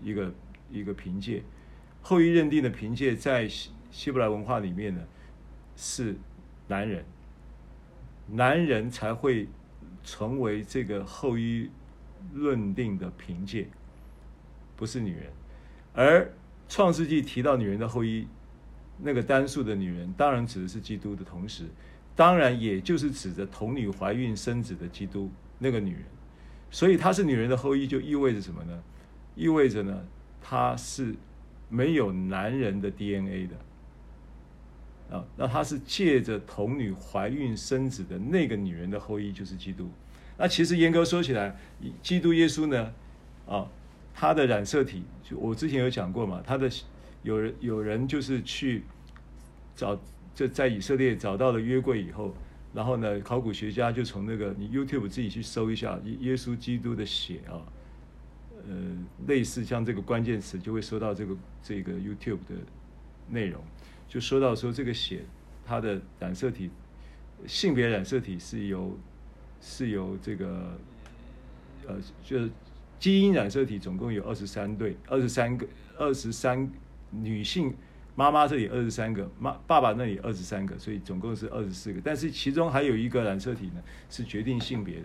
[0.02, 0.34] 一个
[0.68, 1.44] 一个凭借。
[2.02, 5.00] 后裔认定的凭借在希希伯来文化里面呢，
[5.76, 6.16] 是
[6.66, 7.04] 男人，
[8.32, 9.46] 男人才会
[10.02, 11.70] 成为这个后裔
[12.34, 13.68] 认定的凭借，
[14.76, 15.32] 不是女人，
[15.94, 16.28] 而。
[16.68, 18.26] 创世纪提到女人的后裔，
[18.98, 21.66] 那个单数的女人，当然指的是基督的同时，
[22.14, 26.04] 当然也就是指着童女怀孕生子的基督那个女人，
[26.70, 28.82] 所以她是女人的后裔，就意味着什么呢？
[29.34, 30.06] 意味着呢，
[30.40, 31.14] 她是
[31.68, 39.90] 没有男人的 DNA 的啊，那她是借着童女怀孕生子的那个女人的后裔，就是基督。
[40.36, 41.56] 那其实严格说起来，
[42.02, 42.92] 基督耶稣呢，
[43.46, 43.68] 啊。
[44.14, 46.70] 他的染色体，就我之前有讲过嘛，他的
[47.22, 48.84] 有人有人就是去
[49.74, 49.98] 找，
[50.34, 52.34] 就在以色列找到了约柜以后，
[52.74, 57.60] 然后呢，考古学家就从那个你 YouTube 自己去搜一下耶稣基督的血啊，
[58.68, 58.74] 呃，
[59.26, 62.54] 类似像这个关键词就会搜到这个这个 YouTube 的
[63.28, 63.62] 内容，
[64.08, 65.24] 就说到说这个血
[65.64, 66.70] 它的染色体
[67.46, 68.98] 性别染色体是由
[69.60, 70.78] 是由这个
[71.86, 72.50] 呃就是。
[73.02, 75.66] 基因染色体总共有二十三对，二十三个，
[75.98, 76.70] 二十三
[77.10, 77.74] 女性
[78.14, 82.00] 妈妈这里二十三个，妈爸爸那里二十三个，所以总共是二十四个。
[82.04, 85.02] 但是其中还有一个染色体呢，是决定性别的。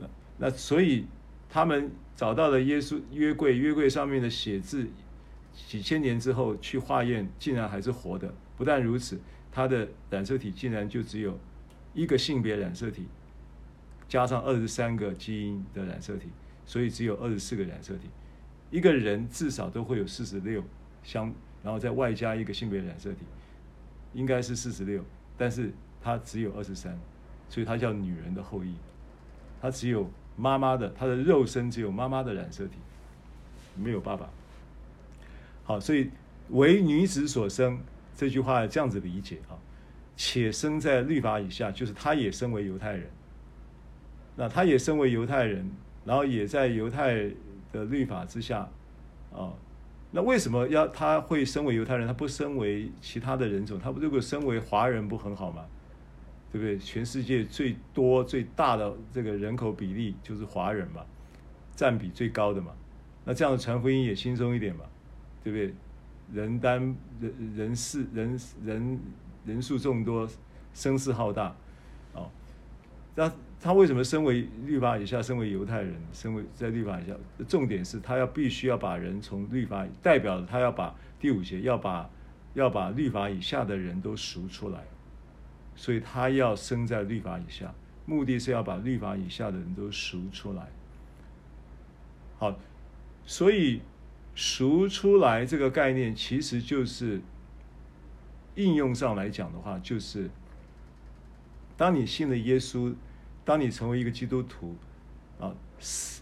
[0.00, 1.06] 那那所以
[1.48, 4.86] 他们找到了耶稣约柜，约柜上面的写字，
[5.68, 8.32] 几千年之后去化验，竟然还是活的。
[8.56, 9.20] 不但如此，
[9.50, 11.38] 他的染色体竟然就只有
[11.92, 13.06] 一个性别染色体，
[14.08, 16.28] 加上二十三个基因的染色体。
[16.64, 18.08] 所以只有二十四个染色体，
[18.70, 20.62] 一个人至少都会有四十六
[21.02, 23.18] 相，然后再外加一个性别染色体，
[24.12, 25.02] 应该是四十六，
[25.36, 26.98] 但是他只有二十三，
[27.48, 28.74] 所以他叫女人的后裔，
[29.60, 32.78] 他只有妈妈的，他的肉身只有妈妈的染色体，
[33.76, 34.28] 没有爸爸。
[35.64, 36.10] 好，所以
[36.50, 37.80] 为女子所生
[38.16, 39.56] 这句话这样子理解啊，
[40.16, 43.10] 且生在律法以下，就是他也身为犹太人，
[44.36, 45.70] 那他也身为犹太人。
[46.04, 47.30] 然后也在犹太
[47.70, 48.68] 的律法之下，
[49.32, 49.54] 啊，
[50.12, 53.78] 那为什么要他会身为犹太人，他不身为其他的人种？
[53.78, 55.64] 他不如果身为华人不很好吗？
[56.52, 56.78] 对不对？
[56.78, 61.00] 全世界最多最大的这个人口比例就是华人嘛，
[61.74, 62.72] 占比最高的嘛。
[63.24, 64.84] 那这样的传福音也轻松一点嘛，
[65.42, 65.74] 对不对？
[66.34, 69.00] 人单人人事人人
[69.46, 70.28] 人数众多，
[70.74, 71.56] 声势浩大，
[73.14, 73.32] 那。
[73.64, 77.14] 他为什么身为律法以下，身为犹太人，身为在律法以下？
[77.46, 82.10] 重点是他要必须要把人从律法，代表他要把第五节要把
[82.54, 84.82] 要把律法以下的人都赎出来，
[85.76, 87.72] 所以他要生在律法以下，
[88.04, 90.66] 目的是要把律法以下的人都赎出来。
[92.38, 92.58] 好，
[93.24, 93.80] 所以
[94.34, 97.20] 赎出来这个概念其实就是
[98.56, 100.28] 应用上来讲的话，就是
[101.76, 102.94] 当你信了耶稣。
[103.44, 104.76] 当你成为一个基督徒，
[105.40, 105.52] 啊，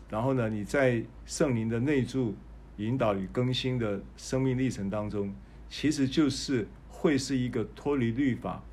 [0.09, 2.35] 然后呢，你在圣灵的内住、
[2.79, 5.31] 引导与更新的生命历程当中，
[5.69, 8.65] 其实就是会是一个脱离律法，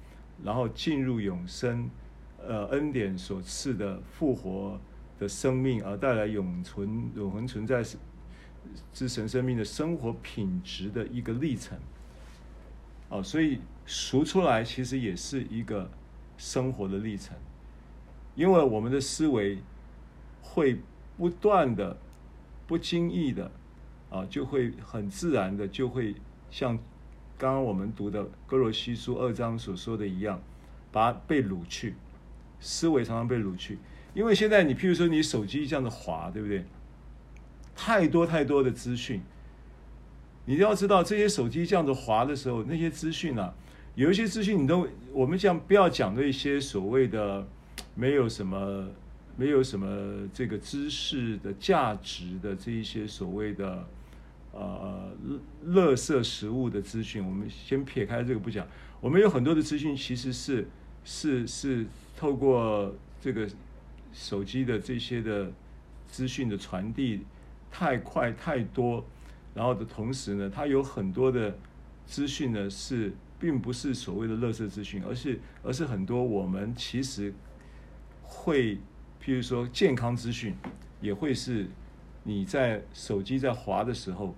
[0.42, 1.90] 然后进入永生，
[2.38, 4.80] 呃，恩典所赐的复活
[5.20, 7.84] 的生命，而带来永存、永恒存在
[8.94, 11.78] 之神生命的生活品质的一个历程。
[13.10, 15.92] 哦，所以赎出来其实也是一个
[16.38, 17.36] 生活的历程。
[18.36, 19.58] 因为我们的思维
[20.42, 20.80] 会
[21.18, 21.98] 不断的、
[22.68, 23.52] 不经意的
[24.10, 26.16] 啊，就会很自然的就会
[26.52, 26.78] 像
[27.38, 30.42] 刚刚我们读的哥罗西书二章所说的一样，
[30.92, 31.96] 把被掳去，
[32.60, 33.80] 思维常常被掳去。
[34.14, 36.66] 因为现在你譬如说你手机这样的滑，对不对？
[37.76, 39.22] 太多太多的资讯，
[40.46, 43.54] 你要知道这些手机这样子滑的时候，那些资讯啊，
[43.98, 47.46] 有一些资讯你都我们讲不要讲那些所谓的。
[48.00, 48.88] 没有什么
[49.36, 53.88] 没有什么这个知识的价值的这一些所谓的
[54.52, 55.12] 呃
[55.70, 58.68] 垃圾食物的资讯，我们先撇开这个不讲。
[59.02, 60.68] 我们有很多的资讯其实是
[61.04, 63.50] 是是透过这个
[64.14, 65.52] 手机的这些的
[66.08, 67.22] 资讯的传递
[67.72, 69.04] 太快太多，
[69.56, 71.58] 然后的同时呢，它有很多的
[72.06, 77.34] 资讯呢是并不是所谓的垃圾资讯，而是而是很多我们其实
[78.22, 78.78] 会。
[79.20, 80.56] 譬如说，健康资讯
[81.02, 81.68] 也会是
[82.24, 84.34] 你在手机在滑的时候，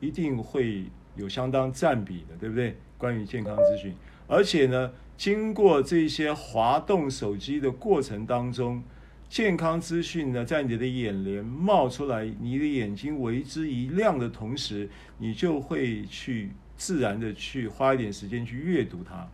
[0.00, 2.76] 一定会有相当占比的，对不对？
[2.96, 3.94] 关于健康资讯，
[4.26, 8.82] 而且呢，经过这些滑动手机的过程当中，
[9.28, 19.28] 健康资讯呢，在你的眼帘冒出来，你的眼睛为之一亮的同时，你就会去自然的去花一点时间去阅读它，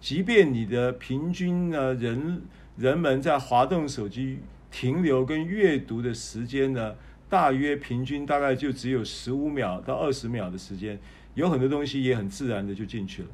[0.00, 2.40] 即便你的平均呢人。
[2.76, 4.38] 人们在滑动手机
[4.70, 6.96] 停留跟阅读的时间呢，
[7.28, 10.98] 大约平均大概就只有十五秒到二十秒的时间，
[11.34, 13.28] 有很多东西也很自然的就进去了。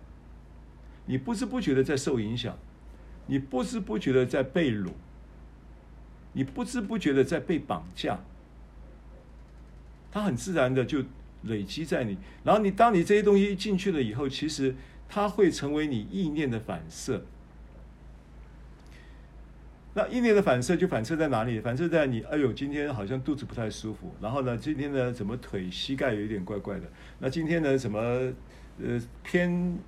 [1.05, 2.59] 你不知不觉的在受影响，
[3.29, 4.91] 你不知不觉的在被掳，
[6.33, 8.19] 你不知不觉的在被绑架，
[10.11, 11.05] 它很自然的就
[11.47, 14.75] 累积在你，然后你当你这些东西进去了以后，其实
[15.09, 17.25] 它会成为你意念的反射。
[19.95, 21.59] 那意念的反射就反射在哪里？
[21.59, 24.15] 反射在你，哎呦，今天好像肚子不太舒服。
[24.21, 26.87] 然后呢，今天呢，怎么腿膝盖有一点怪怪的？
[27.19, 27.99] 那今天呢，什么
[28.79, 29.79] 呃偏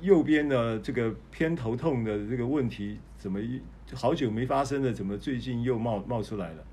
[0.00, 3.40] 右边的这个偏头痛的这个问题，怎么
[3.94, 6.64] 好久没发生的，怎么最近又冒冒出来了？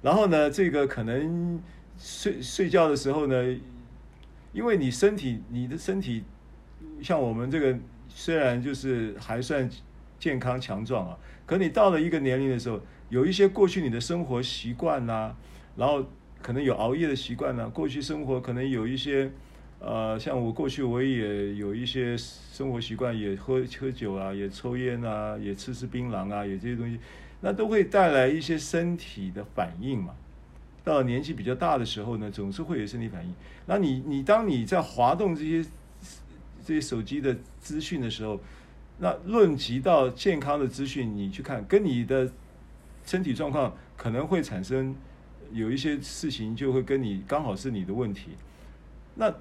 [0.00, 1.60] 然后呢，这个可能
[1.98, 3.56] 睡睡觉的时候呢，
[4.52, 6.22] 因为你身体，你的身体
[7.02, 7.76] 像我们这个
[8.08, 9.68] 虽然就是还算
[10.18, 11.18] 健康强壮啊。
[11.44, 15.34] 可你到了一个年龄的时候，有一些过去你的生活习惯呐，
[15.76, 16.04] 然后
[16.42, 19.30] 可能有熬夜的习惯呐，过去生活可能有一些，
[19.80, 27.00] 呃，像我过去我也有一些生活习惯，也喝喝酒啊，也抽烟啊，也吃吃槟榔啊，也这些东西，
[27.40, 30.14] 那都会带来一些身体的反应嘛。
[30.88, 33.34] 到年纪比较大的时候呢，总是会有身体反应。
[33.66, 35.62] 那你你当你在滑动这些
[36.64, 38.40] 这些手机的资讯的时候，
[38.98, 42.32] 那论及到健康的资讯，你去看，跟你的
[43.04, 44.96] 身体状况可能会产生
[45.52, 48.30] 有一些事情，就会跟你刚好是你的问题。
[49.14, 49.34] 那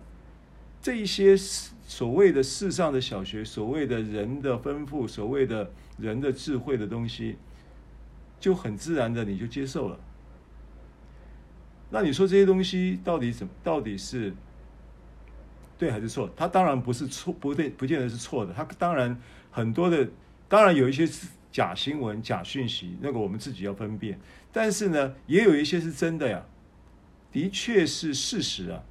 [0.82, 7.38] 这一些所谓的世上的小学，所谓的人的吩咐，所谓的人的智慧的东西，
[8.40, 10.00] 就很自然的你就接受了。
[11.90, 13.48] 那你说这些东西到底怎？
[13.64, 14.34] 到底是
[15.78, 16.30] 对还是错？
[16.36, 18.54] 它当然不是错，不对，不见得是错的。
[18.54, 19.20] 它当然。
[19.50, 20.08] 很多的，
[20.48, 24.20] 当然有一些是假新闻、假讯息，那个我们自己要分辨。
[24.52, 26.46] 但是呢，也有一些是真的呀，
[27.32, 28.84] 的确是事实啊。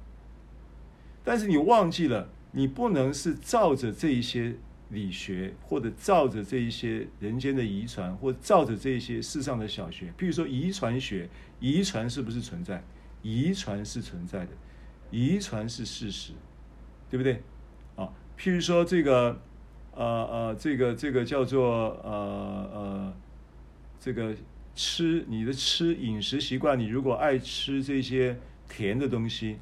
[1.23, 4.57] 但是你忘记了，你不能是照着这一些
[4.89, 10.07] 理学，或者照着这一些人间的遗传，或照着这一些世上的小学。
[10.17, 11.29] 譬如说遗传学，
[11.59, 12.83] 遗传是不是存在？
[13.21, 14.51] 遗传是存在的，
[15.11, 16.33] 遗传是事实，
[17.09, 17.41] 对不对？
[17.95, 19.41] 啊，譬如说这个。
[19.99, 23.13] 呃呃，这个这个叫做呃呃，
[23.99, 24.35] 这个
[24.75, 28.37] 吃你的吃饮食习惯，你如果爱吃这些
[28.69, 29.57] 甜的东西，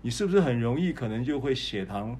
[0.00, 2.18] 你是不是很容易可能就会血糖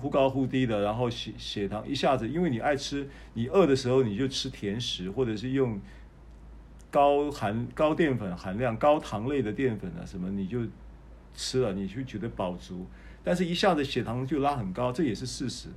[0.00, 5.80] 忽高忽低的，然后血血糖一下子，因为你爱吃，你饿的时候你就吃甜食，或者是用
[6.90, 10.60] 高含高淀粉含量、高糖类的淀粉啊什么，你就
[11.34, 12.86] 吃了，你就觉得饱足，
[13.22, 15.68] 但是一下子血糖就拉很高，这也是事实。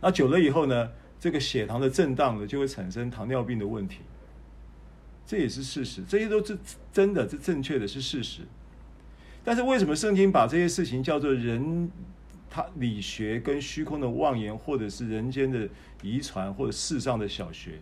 [0.00, 4.00] 那久了以后呢，这个血糖的震荡呢，就会产生糖尿病的问题，
[5.26, 6.56] 这也是事实，这些都是
[6.92, 8.42] 真的，是正确的，是事实。
[9.42, 11.90] 但是为什么圣经把这些事情叫做人
[12.50, 15.68] 他理学跟虚空的妄言，或者是人间的
[16.02, 17.80] 遗传，或者世上的小学？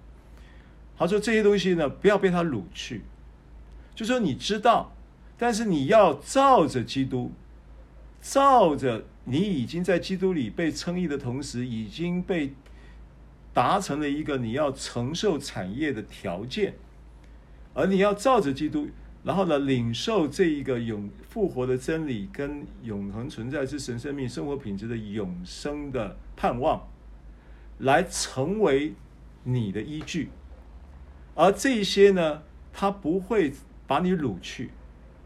[0.96, 3.02] 他说这些东西呢，不要被他掳去，
[3.94, 4.92] 就说你知道，
[5.36, 7.32] 但是你要照着基督，
[8.20, 9.04] 照着。
[9.28, 12.54] 你已经在基督里被称义的同时，已经被
[13.52, 16.74] 达成了一个你要承受产业的条件，
[17.74, 18.88] 而你要照着基督，
[19.26, 26.88] 然后呢，领受这一个永复活的真理跟永恒存在之神生命生活品质的永生的盼望，
[27.78, 28.94] 来成为
[29.42, 30.28] 你的依据，
[31.34, 32.42] 而这些呢，
[32.72, 33.52] 它不会
[33.88, 34.70] 把你掳去，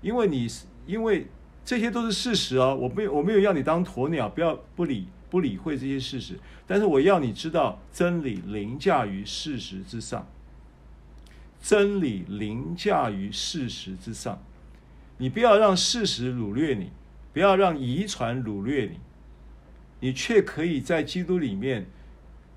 [0.01, 0.49] 因为你
[0.87, 1.27] 因为。
[1.63, 6.37] 这些都是事实哦，我没有我没有要你当鸵鸟，不要不理，不理会这些事实。
[6.67, 10.27] 但是我要你知道，真理凌驾于事实之上。
[11.61, 14.43] 真理凌驾于事实之上。
[15.19, 16.91] 你不要让事实掳掠你，
[17.33, 18.99] 不要让遗传掳掠你，
[20.01, 21.87] 你却可以在基督里面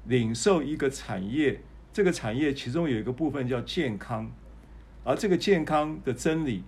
[0.05, 1.61] 领受一个产业。
[1.91, 4.31] 这个产业其中有一个部分叫健康，
[5.03, 6.63] 而这个健康的真理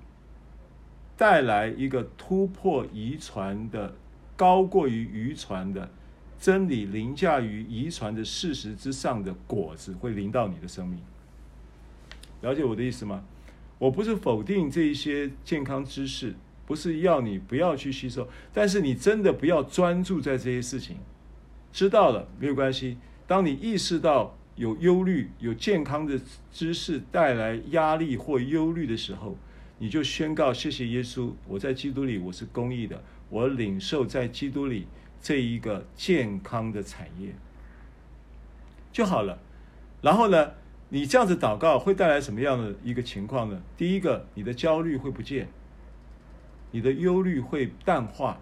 [1.18, 3.96] 带来一个突破遗传的、
[4.36, 5.90] 高过于遗传的
[6.38, 11.00] 真理，凌驾于遗传的事实之上的果子会临到你的生命。
[12.46, 13.24] 了解我的意思吗？
[13.80, 16.36] 我不是否定这一些健康知识，
[16.68, 20.98] 不是要你不要去吸收，但是你真的不要专注在这些事情。
[21.74, 22.98] 知道了没有关系。
[23.26, 29.36] 当你意识到，有忧虑、有健康的知识带来压力或忧虑的时候，
[29.80, 34.86] 你就宣告：谢谢耶稣，我在基督里我是公义的，我领受在基督里
[35.20, 37.34] 这一个健康的产业
[38.94, 39.40] 就好了。
[40.02, 40.52] 然后呢，
[40.90, 43.62] 你这样子祷告会带来什么样的一个情况呢？
[43.76, 45.48] 第一个，你的焦虑会不见，
[46.72, 48.40] 你的忧虑会淡化。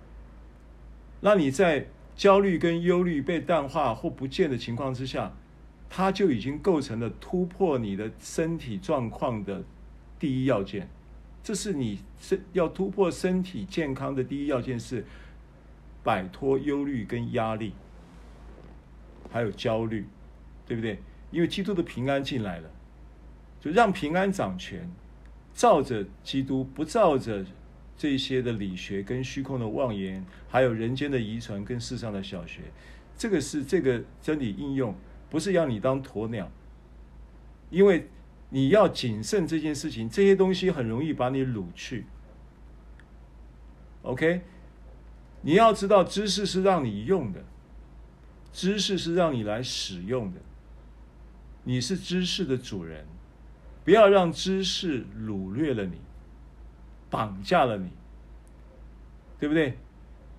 [1.21, 5.31] 那你在焦虑跟忧虑被淡化或不见的情况之下，
[5.89, 9.63] 它就已经构成了突破你的身体状况的
[10.19, 10.89] 第一要件，
[11.41, 15.05] 这是你身要突破身体健康的第一要件，是
[16.03, 17.73] 摆脱忧虑跟压力，
[19.31, 20.05] 还有焦虑，
[20.67, 20.99] 对不对？
[21.33, 22.69] 因为基督的平安进来了，
[23.59, 24.89] 就让平安掌权，
[25.53, 27.43] 照着基督，不照着
[27.97, 32.61] 这些的理学跟虚空的妄言，还有人间的遗传跟世上的小学，
[33.17, 34.95] 这个是这个真理应用。
[35.29, 36.51] 不是要你当鸵鸟，
[37.71, 38.07] 因为
[38.49, 42.05] 你要谨慎这件事情，这些东西很容易把你掳去。
[44.03, 44.41] OK，
[45.41, 47.43] 你要知道，知识是让你用的，
[48.51, 50.39] 知识是让你来使用的，
[51.63, 53.05] 你是知识的主人，
[53.83, 55.97] 不要让知识掳掠了你，
[57.09, 57.89] 绑架了你，
[59.39, 59.77] 对不对？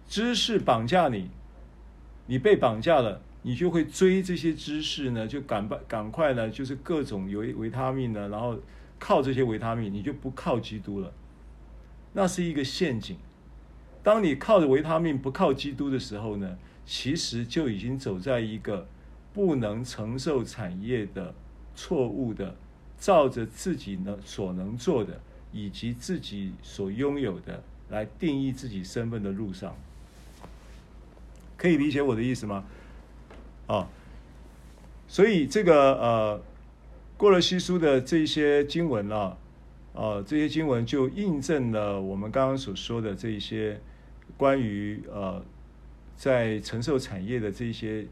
[0.07, 1.31] 知识绑架你，
[2.27, 3.21] 你被绑架了。
[3.47, 8.59] 你就会追这些知识呢，就赶快赶快呢，就是各种维维他命呢，然后
[8.99, 11.13] 靠这些维他命，你就不靠基督了。
[12.15, 13.19] 那是一个陷阱。
[14.03, 16.57] 当你靠着维他命不靠基督的时候呢，
[16.87, 18.89] 其实就已经走在一个
[19.35, 21.35] 不能承受产业的
[21.75, 22.55] 错误的，
[22.97, 25.21] 照着自己呢所能做的，
[25.53, 29.77] 以及自己所拥有的来定义自己身份的路上。
[31.57, 32.65] 可以理解我的意思吗？
[33.67, 33.89] 啊，
[35.09, 36.43] 所以这个呃，
[37.17, 39.37] 过了西书的这些经文啊，
[39.95, 43.81] 呃，这些经文就印证了我们刚刚所说的这一些
[44.37, 45.43] 关于呃，
[46.17, 48.07] 在承受产业的这些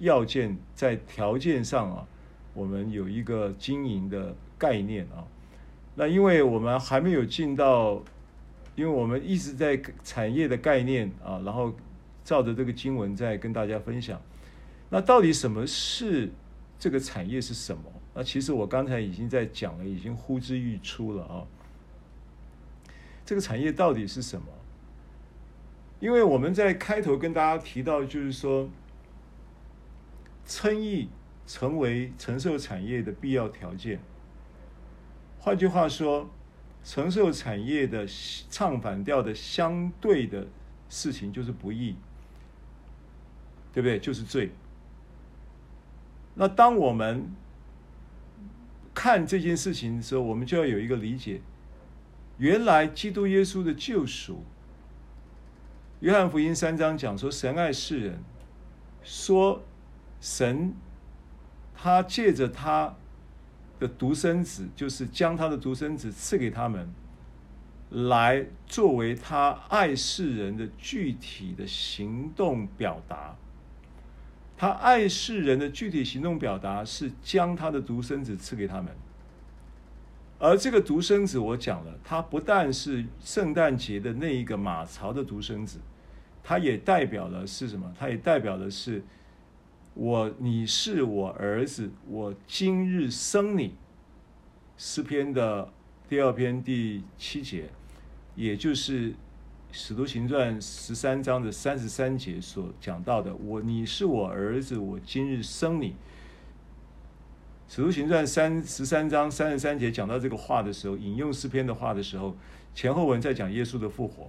[0.00, 2.06] 要件，在条件上啊，
[2.52, 5.24] 我们有一个经营的概念啊。
[5.94, 8.02] 那因为我们还没有进到，
[8.74, 11.72] 因为我们一直在产业的概念啊，然后
[12.24, 14.20] 照着这个经文在跟大家分享。
[14.88, 16.30] 那到底什么是
[16.78, 17.82] 这个产业是什么？
[18.14, 21.46] 那其实我刚才已经在讲了，已经呼之欲出了啊。
[23.24, 24.46] 这个产业到底是什么？
[26.00, 28.68] 因为我们在开头跟大家提到，就是说，
[30.46, 31.08] 称义
[31.46, 34.00] 成为承受产业的必要条件。
[35.38, 36.28] 换句话说，
[36.84, 38.06] 承受产业的
[38.50, 40.46] 唱反调的相对的
[40.88, 41.96] 事情就是不义，
[43.72, 43.98] 对不对？
[43.98, 44.50] 就是罪。
[46.34, 47.30] 那当我们
[48.94, 51.40] 看这件事情的时候，我们就要有一个理解：
[52.38, 54.44] 原来基督耶稣的救赎。
[56.00, 58.22] 约翰福音三章讲说，神爱世人，
[59.02, 59.62] 说
[60.20, 60.74] 神
[61.74, 62.94] 他借着他
[63.78, 66.88] 的独生子，就是将他的独生子赐给他们，
[67.90, 73.36] 来作为他爱世人的具体的行动表达。
[74.58, 78.94] 他爱世人的具体行动表达是将他的独生子赐给他们，
[80.38, 85.78] 而这个独生子，我讲了，他不但是圣诞节的那一个马槽的独生子，
[86.44, 87.90] 他也代表了是什么？
[87.98, 89.02] 他也代表的是
[89.94, 93.74] 我，你是我儿子，我今日生你。
[94.76, 95.72] 诗篇的
[96.08, 97.70] 第二篇第七节，
[98.34, 99.14] 也就是。
[99.72, 105.90] 《使徒行传》十三章的三十三节所讲到的，我你是我儿子，我今日生你。
[107.68, 112.36] 《使徒行传》三十三章三十三节讲到这个话的时候，引用诗篇的话的时候，
[112.74, 114.28] 前后文在讲耶稣的复活。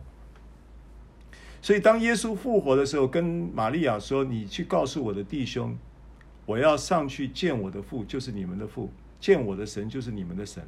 [1.62, 5.78] 所以当耶稣复活的时候，跟玛利亚说：“你去告诉我的弟兄，
[6.46, 8.90] 我要上去见我的父，就是你们的父；
[9.20, 10.66] 见我的神，就是你们的神。”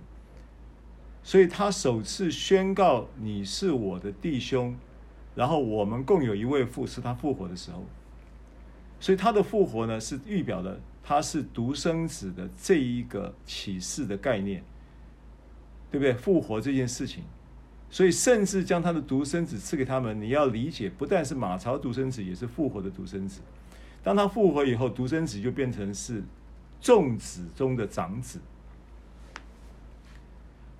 [1.23, 4.75] 所以他首次宣告：“你是我的弟兄。”
[5.35, 7.83] 然后我们共有一位父，是他复活的时候。
[8.99, 14.63] 所以他的复活呢，是预表的他是独生子的这一个启示的概念，
[15.89, 16.13] 对不对？
[16.13, 17.23] 复活这件事情，
[17.93, 20.19] 所以甚至将他的独生子赐给他们。
[20.19, 23.39] 你要理解，不但是马槽独生子，也是复活的独生子。
[24.01, 26.23] 当他复活以后，独生子就变成是
[26.81, 28.39] 众子中的长子。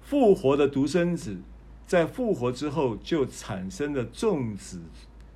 [0.01, 1.37] 复活的独生子，
[1.85, 4.81] 在复活之后就产生了众子，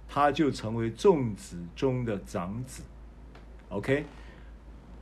[0.09, 2.81] 他就成为众子中的长子。
[3.69, 4.03] OK，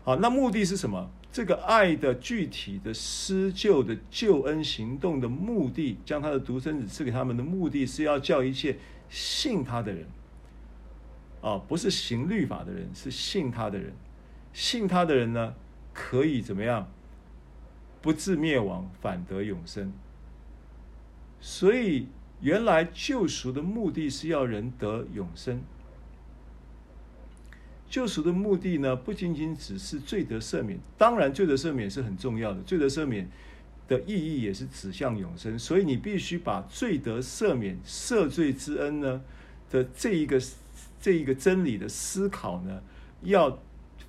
[0.04, 1.10] 好，那目的是什么？
[1.36, 8.78] 这个爱的具体的施救的救恩行动的目的，将他的独生子赐给他们的目的是要叫一切
[9.10, 10.06] 信他的人，
[11.42, 13.92] 啊，不是行律法的人，是信他的人。
[14.54, 15.54] 信他的人呢，
[15.94, 16.90] 可以怎么样？
[18.02, 19.92] 不至灭亡，反得永生。
[21.42, 22.08] 所以，
[22.40, 25.62] 原来救赎的目的是要人得永生。
[27.96, 33.26] 救赎的目的呢，不仅仅只是罪得赦免，当然罪得赦免是很重要的，罪得赦免
[33.88, 35.58] 的意义也是指向永生。
[35.58, 39.22] 所以，你必须把罪得赦免、赦罪之恩呢
[39.72, 40.42] 的这一个
[41.00, 42.84] 这一个真理的思考呢，
[43.22, 43.58] 要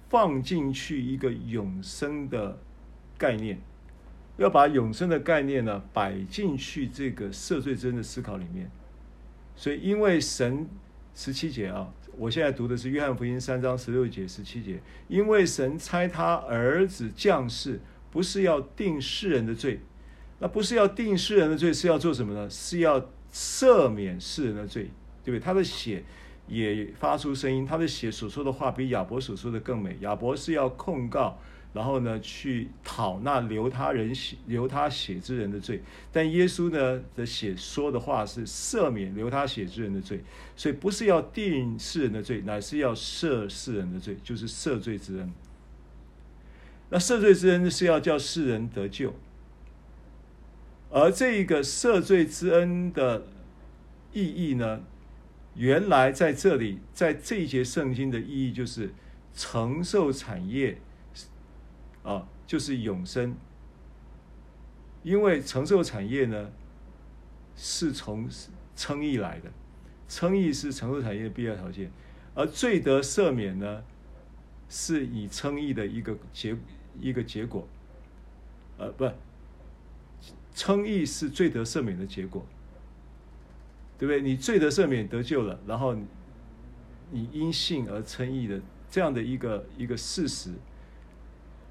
[0.08, 2.58] 放进去一个永生的
[3.16, 3.60] 概念。
[4.36, 8.68] 要把永生的概念呢摆进去这个赦罪之恩的思考里面，
[9.54, 10.66] 所以因为神
[11.14, 11.88] 十七节啊，
[12.18, 17.78] 我现在读的是约翰福音三章十六节十七节，因为神差他儿子降世，
[18.10, 19.80] 不是要定世人的罪，
[20.38, 22.48] 那不是要定世人的罪，是要做什么呢？
[22.48, 24.90] 是要赦免世人的罪，
[25.22, 25.40] 对不对？
[25.40, 26.02] 他的血
[26.48, 29.98] 也发出声音，他的血所说的话比亚伯所说的更美。
[30.00, 31.38] 亚伯是要控告。
[31.76, 40.24] 然后呢，去讨那留他人血、留他血之人的罪，但耶稣呢的血说的话是赦免留他血之人的罪，
[40.56, 45.30] 所以不是要定世人的罪，乃是要赦世人的罪，就是赦罪之恩。
[46.88, 49.14] 那赦罪之恩是要叫世人得救，
[50.88, 53.26] 而这一个赦罪之恩的
[54.14, 54.80] 意义呢，
[55.54, 58.94] 原来在这里，在这一节圣经的意义就是
[59.34, 60.78] 承受产业。
[62.06, 63.34] 啊，就是永生，
[65.02, 66.52] 因为承受产业呢，
[67.56, 68.28] 是从
[68.76, 69.50] 称义来的，
[70.08, 71.90] 称义是承受产业的必要条件，
[72.36, 73.82] 而罪得赦免呢，
[74.68, 76.56] 是以称义的一个结
[77.00, 77.66] 一个结果，
[78.78, 79.10] 呃，不，
[80.54, 82.46] 称义是罪得赦免的结果，
[83.98, 84.22] 对不对？
[84.22, 85.96] 你罪得赦免得救了，然后
[87.10, 90.52] 你因信而称义的这样的一个一个事实。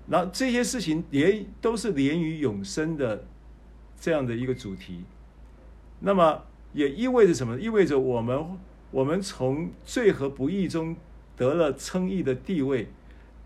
[0.07, 3.25] 那这些事情连都是连于永生的
[3.99, 5.03] 这样的一个主题，
[6.01, 7.59] 那么也意味着什么？
[7.59, 8.59] 意味着我们
[8.91, 10.95] 我们从罪和不义中
[11.35, 12.87] 得了称义的地位，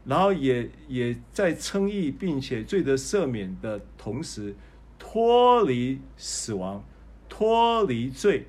[0.04, 4.54] 然后也也在称义并且罪得赦免的同时，
[4.98, 6.84] 脱离死亡，
[7.30, 8.48] 脱离罪，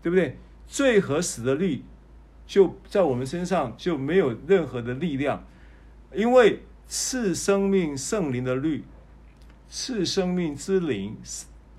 [0.00, 0.36] 对不对？
[0.68, 1.82] 罪和死的律
[2.46, 5.44] 就在我们身上就没有任何的力量，
[6.14, 6.60] 因为。
[6.88, 8.82] 赐生命圣灵的律，
[9.68, 11.14] 赐生命之灵，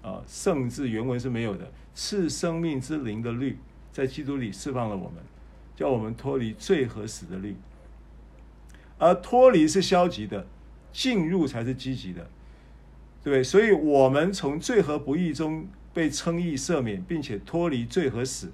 [0.03, 1.71] 啊，圣字原文是没有的。
[1.95, 3.57] 赐生命之灵的律，
[3.91, 5.15] 在基督里释放了我们，
[5.75, 7.55] 叫我们脱离罪和死的律。
[8.99, 10.45] 而脱离是消极的，
[10.93, 12.29] 进入才是积极的，
[13.23, 13.43] 对对？
[13.43, 18.51] 所以，我们从罪和不义中被称义赦免，并且脱离罪和死，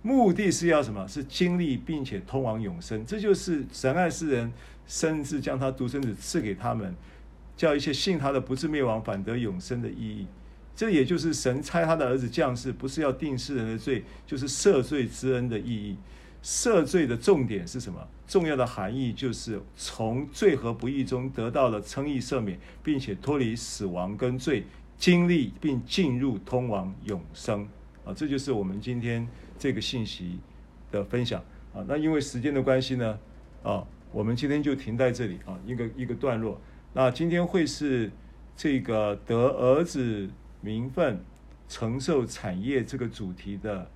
[0.00, 1.06] 目的是要什么？
[1.06, 3.04] 是经历并且通往永生。
[3.04, 4.50] 这就是神爱世人。
[4.88, 6.92] 甚至将他独生子赐给他们，
[7.56, 10.26] 叫一切信他的不至灭亡，反得永生的意义。
[10.74, 15.96] 这也就是神差他的儿子降世，不是要定世人的罪，就是赦罪之恩的意义。
[16.42, 17.98] 赦罪的重点是什么？
[18.26, 24.64] 重要的含义就是从罪和不义中得到了称义赦免，并且脱离死亡跟罪，
[24.96, 27.68] 经历并进入通往永生。
[28.04, 29.26] 啊，这就是我们今天
[29.58, 30.38] 这个信息
[30.92, 31.42] 的分享。
[31.74, 33.18] 啊，那因为时间的关系呢，
[33.62, 33.84] 啊。
[34.10, 36.60] 我们今天就停在这里啊，一个一个段落。
[36.94, 38.10] 那今天会是
[38.56, 40.28] 这个得儿子
[40.60, 41.22] 名分、
[41.68, 43.90] 承受产业这个主题的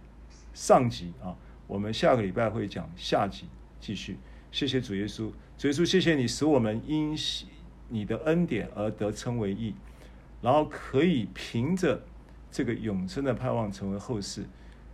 [0.52, 1.34] 上集啊。
[1.66, 3.46] 我们下个礼拜会讲下集，
[3.80, 4.18] 继续。
[4.50, 7.16] 谢谢主耶稣，主耶稣，谢谢你使我们因
[7.88, 9.74] 你的恩典而得称为义，
[10.42, 12.02] 然后可以凭着
[12.50, 14.44] 这个永生的盼望成为后世。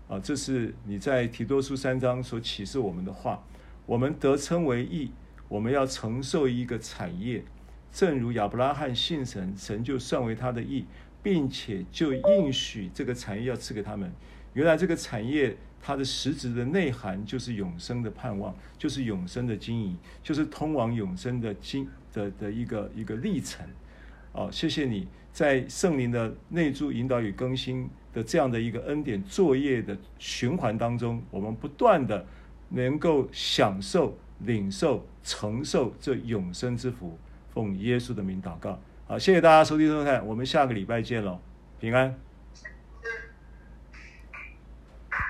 [0.09, 3.43] 啊，这是你在提多书三章所启示我们的话。
[3.89, 5.11] 我们得称为义，
[5.49, 7.43] 我们要承受一个产业，
[7.91, 10.85] 正如亚伯拉罕信神，神就算为他的义，
[11.23, 14.13] 并且就应许这个产业要赐给他们。
[14.53, 23.67] 原来这个产业它的实质的内涵就是永生的盼望，就是永生的经营，就是通往永生的经的的一个一个历程。
[24.33, 32.27] 哦，谢谢你在圣灵的内住、引导与更新的这样的一个恩典作业的循环当中，我们不断的。
[32.71, 37.19] 能够享受、领受、承受这永生之福，
[37.51, 38.79] 奉耶稣的名祷告。
[39.07, 41.39] 好，谢谢大家收听收看，我们下个礼拜见喽，
[41.81, 42.28] 平安。